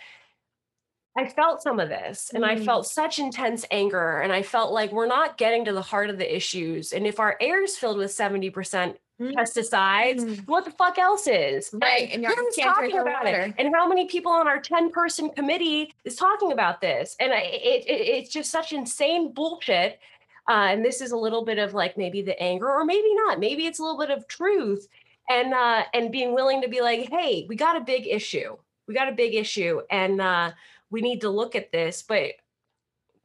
[1.16, 2.64] I felt some of this and I Mm.
[2.64, 4.20] felt such intense anger.
[4.20, 6.92] And I felt like we're not getting to the heart of the issues.
[6.92, 9.32] And if our air is filled with 70% Mhm.
[9.34, 10.46] pesticides, Mm.
[10.48, 11.70] what the fuck else is?
[11.72, 13.40] Right, and who's talking about water.
[13.42, 13.54] it?
[13.58, 17.14] And how many people on our 10 person committee is talking about this?
[17.20, 20.00] And I, it, it, it's just such insane bullshit.
[20.48, 23.38] Uh, and this is a little bit of like maybe the anger, or maybe not.
[23.38, 24.88] Maybe it's a little bit of truth,
[25.30, 28.56] and uh, and being willing to be like, hey, we got a big issue.
[28.86, 30.50] We got a big issue, and uh,
[30.90, 32.02] we need to look at this.
[32.02, 32.32] But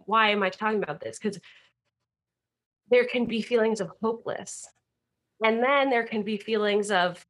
[0.05, 1.19] why am I talking about this?
[1.19, 1.39] Because
[2.89, 4.67] there can be feelings of hopeless,
[5.43, 7.25] and then there can be feelings of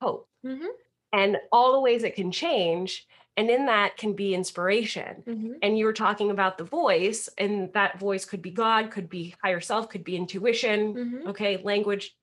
[0.00, 0.68] hope, Mhm,
[1.12, 3.06] and all the ways it can change.
[3.36, 5.58] And in that can be inspiration mhm.
[5.60, 9.34] and you were talking about the voice and that voice could be god could be
[9.42, 11.26] higher self could be intuition Mhm.
[11.30, 12.16] okay language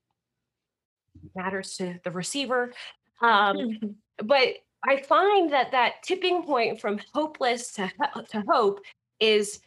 [1.34, 2.72] matters to the receiver
[3.20, 3.94] um, Mhm.
[4.24, 4.56] but
[4.88, 7.90] i find that that tipping point from hopeless to,
[8.30, 8.80] to hope
[9.20, 9.60] is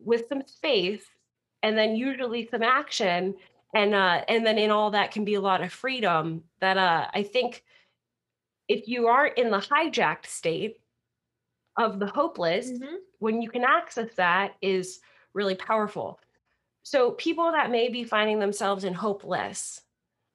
[0.00, 1.06] with some faith
[1.62, 3.34] and then usually some action
[3.74, 7.06] and uh and then in all that can be a lot of freedom that uh
[7.14, 7.62] i think
[8.68, 10.76] if you aren't in the hijacked state
[11.76, 12.96] of the hopeless Mhm.
[13.18, 15.00] when you can access that is
[15.32, 16.20] really powerful.
[16.84, 19.80] So people that may be finding themselves in hopeless,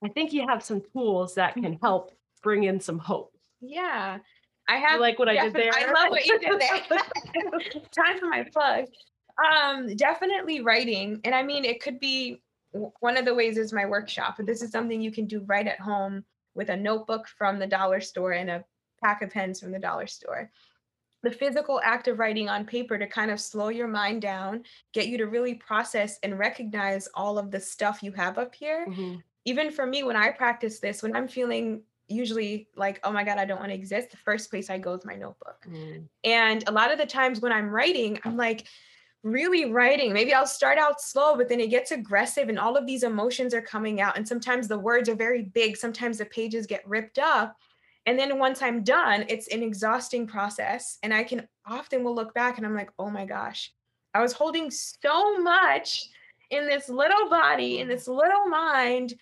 [0.03, 2.11] I think you have some tools that can help
[2.43, 3.33] bring in some hope.
[3.61, 4.19] Yeah.
[4.67, 5.71] I You have like what I did there?
[5.73, 6.79] I love what you did there.
[7.91, 8.85] Time for my plug.
[9.51, 11.21] Um, definitely writing.
[11.23, 12.41] And I mean, it could be
[12.71, 14.35] one of the ways is my workshop.
[14.37, 17.67] But this is something you can do right at home with a notebook from the
[17.67, 18.63] dollar store and a
[19.03, 20.51] pack of pens from the dollar store.
[21.23, 25.07] The physical act of writing on paper to kind of slow your mind down, get
[25.07, 28.85] you to really process and recognize all of the stuff you have up here.
[28.87, 29.15] Mm-hmm.
[29.45, 33.37] Even for me, when I practice this, when I'm feeling usually like, oh my God,
[33.37, 35.65] I don't want to exist, the first place I go is my notebook.
[35.69, 36.05] Mm.
[36.23, 38.67] And a lot of the times when I'm writing, I'm like,
[39.23, 40.13] really writing.
[40.13, 43.53] Maybe I'll start out slow, but then it gets aggressive and all of these emotions
[43.53, 44.17] are coming out.
[44.17, 47.55] And sometimes the words are very big, sometimes the pages get ripped up.
[48.05, 50.97] And then once I'm done, it's an exhausting process.
[51.03, 53.73] And I can often will look back and I'm like, oh my gosh,
[54.13, 56.09] I was holding so much
[56.49, 59.13] in this little body, in this little mind.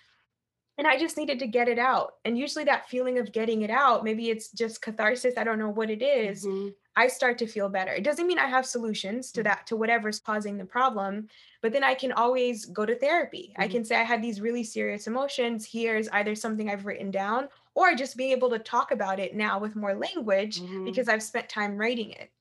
[0.78, 2.16] And I just needed to get it out.
[2.24, 5.34] And usually that feeling of getting it out, maybe it's just catharsis.
[5.38, 6.46] I don't know what it is.
[6.46, 6.70] Mm-hmm.
[6.96, 7.92] I start to feel better.
[7.94, 9.44] It doesn't mean I have solutions to mm.
[9.46, 11.28] that, to whatever's causing the problem,
[11.62, 13.52] but then I can always go to therapy.
[13.52, 13.62] Mm-hmm.
[13.62, 15.68] I can say I had these really serious emotions.
[15.72, 19.60] Here's either something I've written down or just be able to talk about it now
[19.60, 20.86] with more language mm-hmm.
[20.86, 22.32] because I've spent time writing it.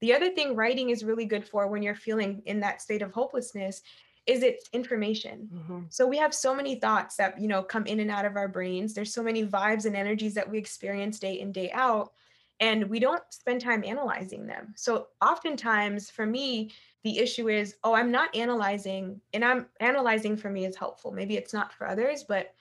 [0.00, 3.10] The other thing writing is really good for when you're feeling in that state of
[3.10, 3.82] hopelessness
[4.26, 5.48] is it's information.
[5.52, 5.80] Mm-hmm.
[5.90, 8.48] So we have so many thoughts that, you know, come in and out of our
[8.48, 8.94] brains.
[8.94, 12.12] There's so many vibes and energies that we experience day in day out
[12.60, 14.72] and we don't spend time analyzing them.
[14.76, 16.70] So oftentimes for me,
[17.02, 21.12] the issue is, oh, I'm not analyzing, and I'm analyzing for me is helpful.
[21.12, 22.54] Maybe it's not for others, but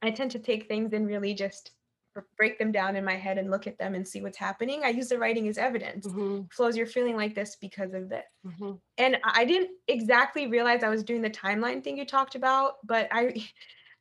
[0.00, 1.72] I tend to take things and really just
[2.36, 4.82] break them down in my head and look at them and see what's happening.
[4.84, 6.06] I use the writing as evidence.
[6.06, 6.42] Mm-hmm.
[6.56, 8.24] Flose, you're feeling like this because of this.
[8.46, 8.72] Mm-hmm.
[8.98, 13.08] And I didn't exactly realize I was doing the timeline thing you talked about, but
[13.10, 13.44] I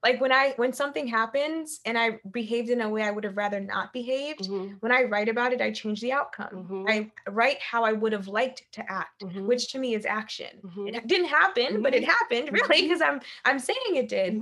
[0.06, 3.36] like when i when something happens and i behaved in a way i would have
[3.36, 4.74] rather not behaved mm-hmm.
[4.80, 6.86] when i write about it i change the outcome mm-hmm.
[6.88, 9.48] i write how i would have liked to act mm-hmm.
[9.48, 10.88] which to me is action mm-hmm.
[10.88, 12.12] it didn't happen but it mm-hmm.
[12.12, 13.16] happened really because mm-hmm.
[13.16, 14.42] i'm i'm saying it did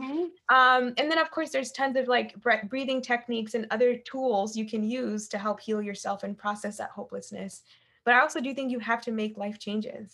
[0.50, 2.36] um, and then of course there's tons of like
[2.70, 6.90] breathing techniques and other tools you can use to help heal yourself and process that
[6.90, 7.64] hopelessness
[8.06, 10.12] but I also do think you have to make life changes.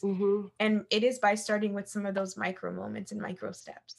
[0.60, 3.96] And it is by starting with some of those micro moments and micro steps.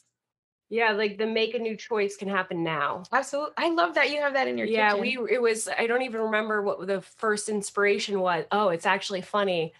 [0.71, 3.03] Yeah, like the make a new choice can happen now.
[3.11, 3.51] Absolutely.
[3.57, 5.01] I love that you have that in your yeah, kitchen.
[5.01, 8.45] we it was I don't even remember what the first inspiration was.
[8.53, 9.73] Oh, it's actually funny.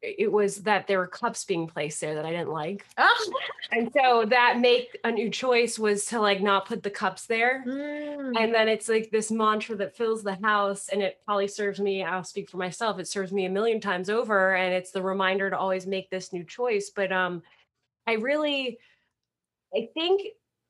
[0.00, 2.86] It was that there were cups being placed there that I didn't like.
[2.98, 3.32] Oh.
[3.70, 7.62] And so that make a new choice was to like not put the cups there.
[7.64, 8.32] Mm.
[8.40, 12.02] And then it's like this mantra that fills the house and it probably serves me,
[12.02, 15.50] I'll speak for myself, it serves me a million times over and it's the reminder
[15.50, 17.42] to always make this new choice, but um
[18.06, 18.78] I really
[19.74, 20.22] I think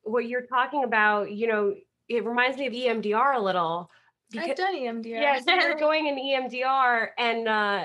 [0.02, 1.74] what you're talking about, you know,
[2.08, 3.90] it reminds me of EMDR a little.
[4.30, 5.06] Because, I've done EMDR.
[5.06, 7.84] Yes, yeah, so you're going in EMDR, and uh,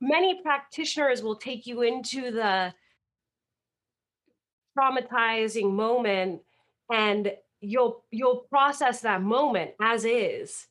[0.00, 2.72] many practitioners will take you into the
[4.78, 6.42] traumatizing moment,
[6.92, 10.66] and you'll you'll process that moment as is.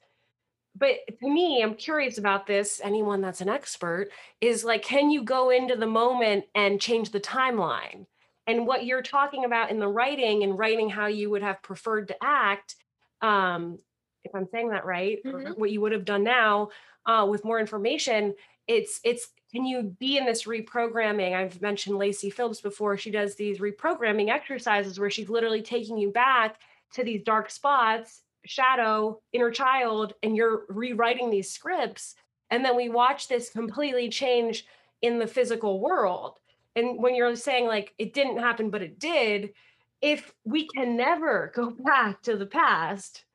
[0.76, 2.80] But to me, I'm curious about this.
[2.82, 7.20] Anyone that's an expert is like, can you go into the moment and change the
[7.20, 8.06] timeline?
[8.52, 12.10] And what you're talking about in the writing and writing how you would have preferred
[12.10, 12.76] to act
[13.22, 13.78] um,
[14.24, 15.54] if i'm saying that right mm-hmm.
[15.54, 16.70] what you would have done now
[17.06, 18.34] uh, with more information
[18.68, 21.36] it's it's can you be in this reprogramming?
[21.36, 22.96] I've mentioned lacy phillips before.
[22.96, 26.58] She does these reprogramming exercises where she's literally taking you back
[26.94, 32.16] to these dark spots shadow inner child and you're rewriting these scripts
[32.50, 34.66] and then we watch this completely change
[35.04, 36.40] in the physical world
[36.76, 39.54] and when you're saying like it didn't happen but it did
[40.02, 43.26] if we can never go back to the past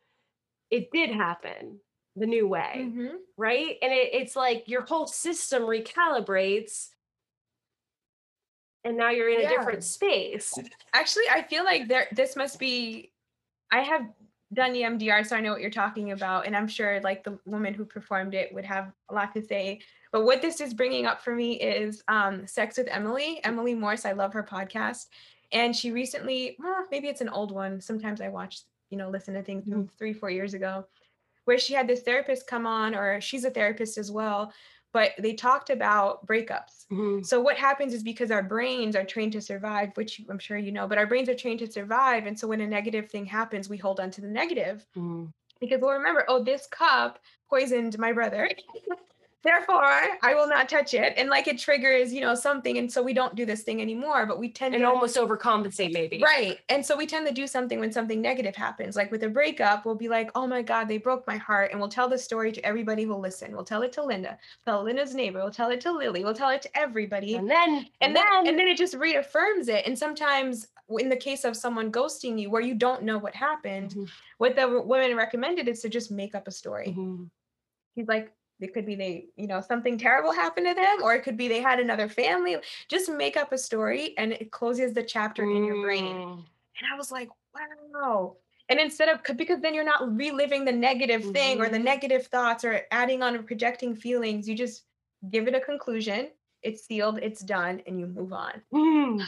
[0.70, 1.78] it did happen
[2.16, 3.16] the new way mm-hmm.
[3.36, 6.88] right and it, it's like your whole system recalibrates
[8.84, 9.48] and now you're in yeah.
[9.48, 10.54] a different space
[10.94, 13.12] actually i feel like there this must be
[13.70, 14.02] i have
[14.54, 17.74] done emdr so i know what you're talking about and i'm sure like the woman
[17.74, 19.80] who performed it would have a lot to say
[20.16, 24.06] but what this is bringing up for me is um, Sex with Emily, Emily Morse.
[24.06, 25.08] I love her podcast.
[25.52, 27.82] And she recently, well, maybe it's an old one.
[27.82, 29.96] Sometimes I watch, you know, listen to things from mm-hmm.
[29.98, 30.86] three, four years ago,
[31.44, 34.54] where she had this therapist come on, or she's a therapist as well.
[34.94, 36.86] But they talked about breakups.
[36.90, 37.22] Mm-hmm.
[37.22, 40.72] So, what happens is because our brains are trained to survive, which I'm sure you
[40.72, 42.24] know, but our brains are trained to survive.
[42.24, 44.86] And so, when a negative thing happens, we hold on to the negative.
[44.96, 45.26] Mm-hmm.
[45.60, 47.18] Because we'll remember, oh, this cup
[47.50, 48.48] poisoned my brother.
[49.46, 51.14] therefore I will not touch it.
[51.16, 52.78] And like it triggers, you know, something.
[52.78, 55.92] And so we don't do this thing anymore, but we tend and to almost overcompensate
[55.92, 56.20] maybe.
[56.22, 56.58] Right.
[56.68, 58.96] And so we tend to do something when something negative happens.
[58.96, 61.70] Like with a breakup, we'll be like, oh my God, they broke my heart.
[61.70, 63.52] And we'll tell the story to everybody who'll listen.
[63.52, 66.50] We'll tell it to Linda, tell Linda's neighbor, we'll tell it to Lily, we'll tell
[66.50, 67.34] it to everybody.
[67.36, 69.86] And then and, and then, then and then it just reaffirms it.
[69.86, 73.90] And sometimes in the case of someone ghosting you where you don't know what happened,
[73.90, 76.94] Mhm, what the women recommended is to just make up a story.
[76.96, 77.28] mhm.
[77.94, 81.22] He's like, it could be they, you know, something terrible happened to them, or it
[81.22, 82.56] could be they had another family.
[82.88, 86.04] Just make up a story and it closes the chapter in your brain.
[86.16, 86.32] Mm,
[86.78, 88.36] And I was like, wow.
[88.68, 91.84] And instead of because then you're not reliving the negative thing or the Mhm.
[91.84, 94.84] negative thoughts or adding on or projecting feelings, you just
[95.30, 96.30] give it a conclusion.
[96.62, 98.60] It's sealed, it's done, and you move on.
[98.72, 99.22] mm.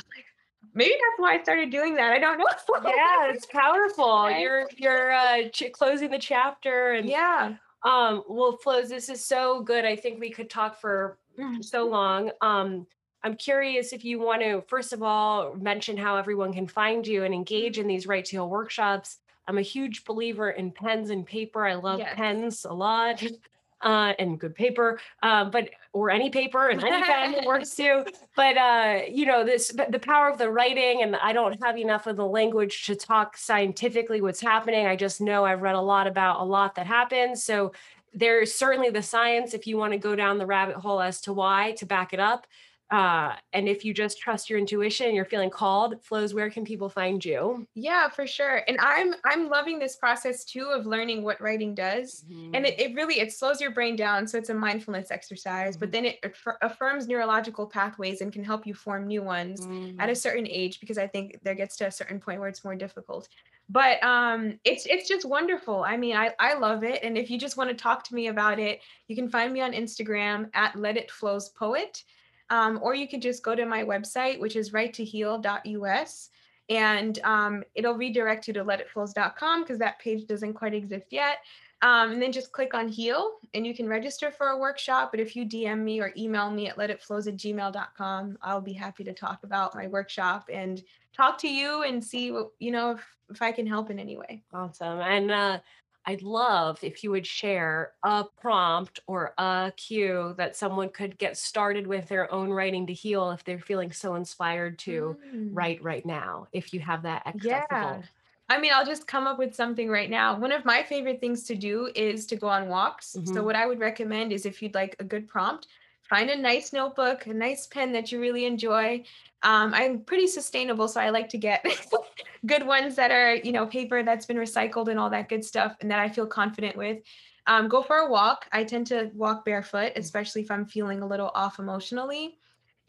[0.74, 2.12] Maybe that's why I started doing that.
[2.12, 2.44] I don't know.
[2.84, 4.04] yeah, it's powerful.
[4.24, 4.40] Right?
[4.40, 7.54] You're you're uh, ch- closing the chapter, and yeah.
[7.84, 8.88] Um, well, Flose.
[8.88, 9.84] This is so good.
[9.84, 11.18] I think we could talk for
[11.60, 12.30] so long.
[12.40, 12.86] Um,
[13.22, 17.24] I'm curious if you want to first of all mention how everyone can find you
[17.24, 19.18] and engage in these right to heal workshops.
[19.46, 21.66] I'm a huge believer in pens and paper.
[21.66, 22.14] I love Yes.
[22.16, 23.22] pens a lot.
[23.80, 28.04] Uh, and good paper, um, but or any paper and any pen works too.
[28.34, 31.78] But uh, you know this, but the power of the writing, and I don't have
[31.78, 34.88] enough of the language to talk scientifically what's happening.
[34.88, 37.44] I just know I've read a lot about a lot that happens.
[37.44, 37.70] So
[38.12, 41.32] there's certainly the science if you want to go down the rabbit hole as to
[41.32, 42.46] why to back it up.
[42.90, 46.32] Uh, and if you just trust your intuition, you're feeling called, Flose.
[46.32, 47.66] Where can people find you?
[47.74, 48.62] Yeah, for sure.
[48.66, 52.24] And I'm I'm loving this process too of learning what writing does.
[52.30, 54.26] And it, it really it slows your brain down.
[54.26, 55.92] So it's a mindfulness exercise, but Mhm.
[55.92, 59.96] then it affir- affirms neurological pathways and can help you form new ones Mm.
[59.98, 62.64] at a certain age because I think there gets to a certain point where it's
[62.64, 63.28] more difficult.
[63.68, 65.84] But um it's it's just wonderful.
[65.84, 67.02] I mean, I I love it.
[67.02, 69.60] And if you just want to talk to me about it, you can find me
[69.60, 72.02] on Instagram at Let It Flose Poet.
[72.50, 76.30] Um, or you can just go to my website, which is righttoheal.us,
[76.68, 81.38] and um, it'll redirect you to letitflose.com because that page doesn't quite exist yet.
[81.80, 85.10] Um, and then just click on heal and you can register for a workshop.
[85.12, 89.04] But if you DM me or email me at letitflose at gmail.com, I'll be happy
[89.04, 90.82] to talk about my workshop and
[91.16, 94.16] talk to you and see what, you know, if, if I can help in any
[94.16, 94.42] way.
[94.52, 94.98] Awesome.
[95.00, 95.60] And uh,
[96.08, 101.36] I'd love if you would share a prompt or a cue that someone could get
[101.36, 105.52] started with their own writing to heal if they're feeling so inspired to Mm.
[105.52, 108.02] write right now, if you have that Yeah.
[108.48, 110.38] I mean, I'll just come up with something right now.
[110.38, 113.20] One of my favorite things to do is to go on walks.
[113.24, 113.44] So, Mhm.
[113.44, 115.66] what I would recommend is if you'd like a good prompt,
[116.08, 119.04] find a nice notebook, a nice pen that you really enjoy.
[119.42, 121.64] Um, I'm pretty sustainable, so I like to get
[122.46, 125.76] good ones that are, you know, paper that's been recycled and all that good stuff,
[125.80, 126.98] and that I feel confident with.
[127.46, 128.46] Um, go for a walk.
[128.52, 132.38] I tend to walk barefoot, especially if I'm feeling a little off emotionally.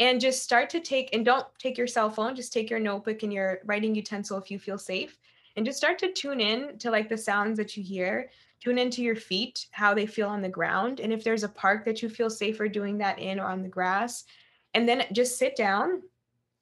[0.01, 3.24] And just start to take, and don't take your cell phone, just take your notebook
[3.24, 5.17] and your writing utensil if you feel safe
[5.59, 8.30] and just start to tune in to like the sounds that you hear
[8.60, 11.86] tune into your feet how they feel on the ground and if there's a park
[11.86, 14.26] that you feel safer doing that in or on the grass
[14.74, 16.01] and then just sit down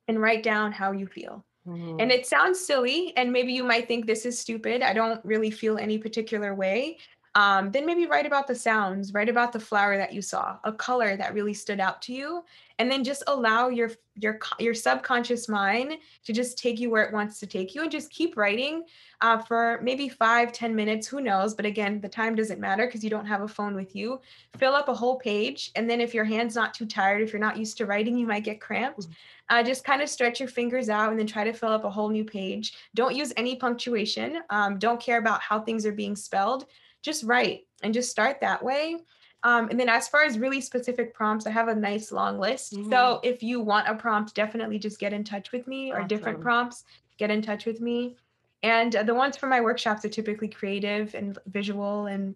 [0.07, 2.01] and write down how you feel Mhm.
[2.01, 5.51] and it sounds silly and maybe you might think this is stupid i don't really
[5.51, 6.97] feel any particular way
[7.37, 10.73] um, then maybe write about the sounds write about the flower that you saw a
[10.73, 12.43] color that really stood out to you
[12.79, 15.93] and then just allow your your your subconscious mind
[16.25, 18.83] to just take you where it wants to take you and just keep writing
[19.21, 21.53] uh, for maybe five ten minutes who knows?
[21.53, 24.19] But again the time doesn't matter because you don't have a phone with you.
[24.57, 27.39] Fill up a whole page and then if your hand's not too tired if you're
[27.39, 29.05] not used to writing you might get cramped
[29.49, 31.89] uh, just kind of stretch your fingers out and then try to fill up a
[31.89, 32.73] whole new page.
[32.95, 34.39] Don't use any punctuation.
[34.49, 36.65] Um, don't care about how things are being spelled
[37.07, 38.97] just write and just start that way
[39.43, 42.71] um, and then as far as really specific prompts, I have a nice long list.
[42.71, 43.19] So Mhm.
[43.23, 46.83] if you want a prompt, definitely just get in touch with me or different prompts,
[47.17, 48.17] get in touch with me.
[48.63, 52.35] And uh, the ones for my workshops are typically creative and visual and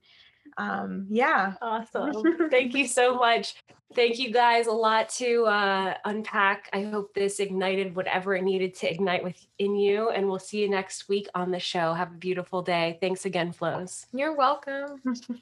[0.62, 1.54] um, yeah.
[1.62, 2.14] Awesome.
[2.52, 3.56] Thank you so much.
[3.96, 6.70] Thank you guys a lot to uh, unpack.
[6.72, 10.12] I hope this ignited whatever it needed to ignite within you.
[10.12, 11.94] And we'll see you next week on the show.
[11.94, 13.00] Have a beautiful day.
[13.02, 14.06] Thanks again, Flose.
[14.14, 15.02] You're welcome.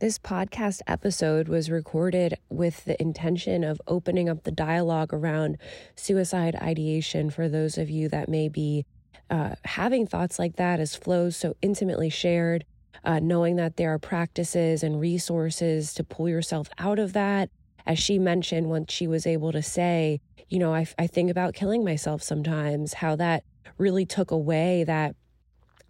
[0.00, 5.58] This podcast episode was recorded with the intention of opening up the dialogue around
[5.96, 8.86] suicide ideation for those of you that may be
[9.30, 12.64] uh, having thoughts like that as Flose so intimately shared,
[13.04, 17.50] uh, knowing that there are practices and resources to pull yourself out of that.
[17.86, 21.54] As she mentioned, once she was able to say, you know, I, I think about
[21.54, 23.44] killing myself sometimes, how that
[23.78, 25.14] really took away that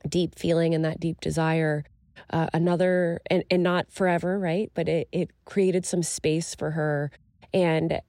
[0.09, 1.85] deep feeling and that deep desire
[2.31, 4.71] uh, another, and, and not forever, right?
[4.75, 7.11] But it, it created some space for her.
[7.55, 8.01] And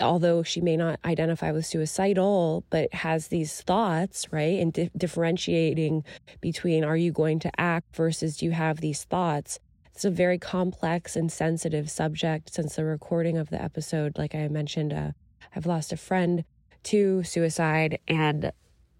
[0.00, 4.60] although she may not identify with suicidal, but has these thoughts, right?
[4.60, 6.04] And di- differentiating
[6.40, 9.58] between are you going to act versus do you have these thoughts?
[9.94, 14.18] It's a very complex and sensitive subject since the recording of the episode.
[14.18, 15.12] Like I mentioned, uh,
[15.54, 16.44] I've lost a friend
[16.84, 17.98] to suicide.
[18.06, 18.52] And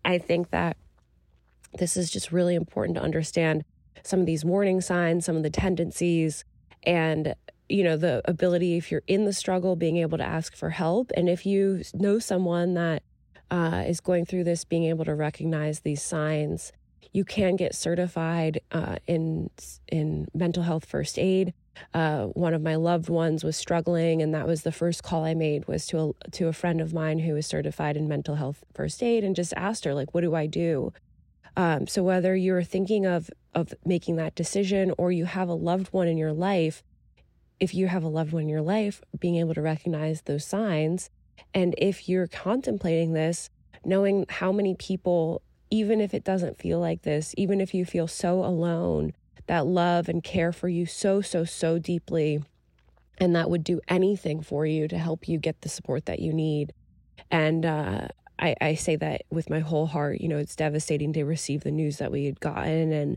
[0.05, 0.77] I think that
[1.79, 3.65] this is just really important to understand
[4.03, 6.45] some of these warning signs, some of the tendencies,
[6.83, 7.35] and
[7.69, 11.11] you know the ability if you're in the struggle being able to ask for help.
[11.17, 13.03] And if you know someone that
[13.51, 16.73] uh, is going through this being able to recognize these signs
[17.17, 19.49] you can get certified uh, in
[19.89, 21.55] in mental health first aid.
[21.95, 25.35] Uh, one of my loved ones was struggling and that was the first call i
[25.35, 28.65] made was to a, to a friend of mine who was certified in mental health
[28.73, 30.93] first aid and just asked her like what do i do?
[31.57, 35.89] Um, so whether you're thinking of of making that decision or you have a loved
[35.95, 36.85] one in your life,
[37.61, 41.11] if you have a loved one in your life, being able to recognize those signs,
[41.55, 43.51] and if you're contemplating this,
[43.85, 48.07] knowing how many people, even if it doesn't feel like this, even if you feel
[48.07, 49.13] so alone,
[49.47, 52.43] that love and care for you so so so deeply,
[53.19, 56.33] and that would do anything for you to help you get the support that you
[56.33, 56.73] need.
[57.31, 60.21] And uh, I, I say that with my whole heart.
[60.21, 62.93] You know, it's devastating to receive the news that we had gotten.
[62.93, 63.17] And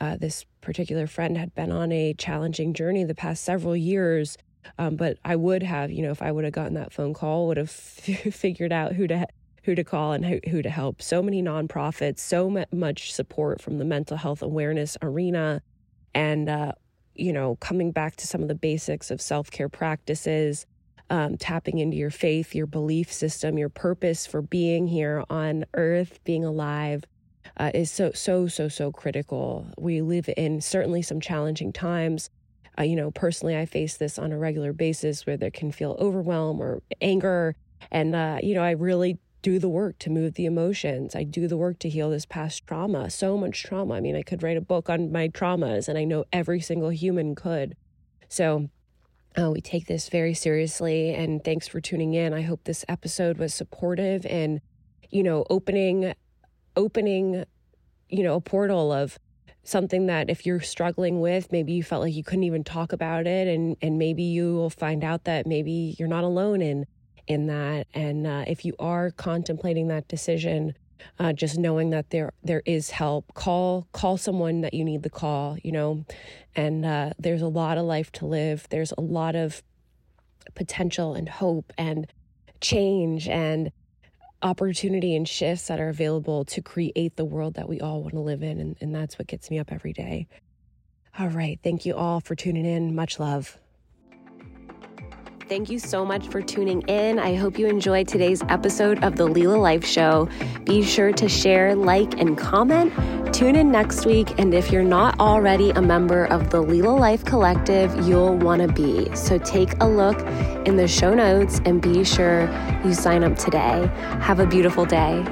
[0.00, 4.38] uh, this particular friend had been on a challenging journey the past several years.
[4.78, 7.48] Um, but I would have, you know, if I would have gotten that phone call,
[7.48, 9.26] would have figured out who to
[9.64, 11.00] who to call and who, who to help.
[11.00, 15.62] So many nonprofits, so much support from the mental health awareness arena,
[16.14, 16.72] and uh,
[17.14, 20.66] you know, coming back to some of the basics of self care practices
[21.12, 26.20] um, tapping into your faith, your belief system, your purpose for being here on earth,
[26.24, 27.04] being alive.
[27.56, 29.66] Uh, is so so so so critical.
[29.78, 32.30] We live in certainly some challenging times.
[32.78, 35.96] Uh, you know, personally, I face this on a regular basis where there can feel
[36.00, 37.54] overwhelm or anger,
[37.90, 41.14] and uh, you know, I really do the work to move the emotions.
[41.14, 43.10] I do the work to heal this past trauma.
[43.10, 43.94] So much trauma.
[43.94, 46.90] I mean, I could write a book on my traumas, and I know every single
[46.90, 47.76] human could.
[48.28, 48.70] So
[49.36, 52.32] uh, we take this very seriously, and thanks for tuning in.
[52.32, 54.60] I hope this episode was supportive and,
[55.10, 56.14] you know, opening,
[56.76, 57.44] opening,
[58.08, 59.18] you know, a portal of
[59.64, 63.26] something that if you're struggling with, maybe you felt like you couldn't even talk about
[63.26, 66.86] it, and and maybe you will find out that maybe you're not alone in
[67.26, 67.86] in that.
[67.94, 70.74] And uh, if you are contemplating that decision,
[71.18, 75.10] uh, just knowing that there there is help call call someone that you need the
[75.10, 76.04] call you know
[76.54, 79.62] and uh, there's a lot of life to live there's a lot of
[80.54, 82.06] potential and hope and
[82.60, 83.72] change and
[84.42, 88.20] opportunity and shifts that are available to create the world that we all want to
[88.20, 90.26] live in and, and that's what gets me up every day.
[91.18, 92.94] All right thank you all for tuning in.
[92.94, 93.58] Much love
[95.52, 97.18] Thank you so much for tuning in.
[97.18, 100.26] I hope you enjoyed today's episode of the Lila Life Show.
[100.64, 102.90] Be sure to share, like, and comment.
[103.34, 104.38] Tune in next week.
[104.38, 108.68] And if you're not already a member of the Lila Life Collective, you'll want to
[108.68, 109.14] be.
[109.14, 110.18] So take a look
[110.66, 112.48] in the show notes and be sure
[112.82, 113.90] you sign up today.
[114.22, 115.22] Have a beautiful day.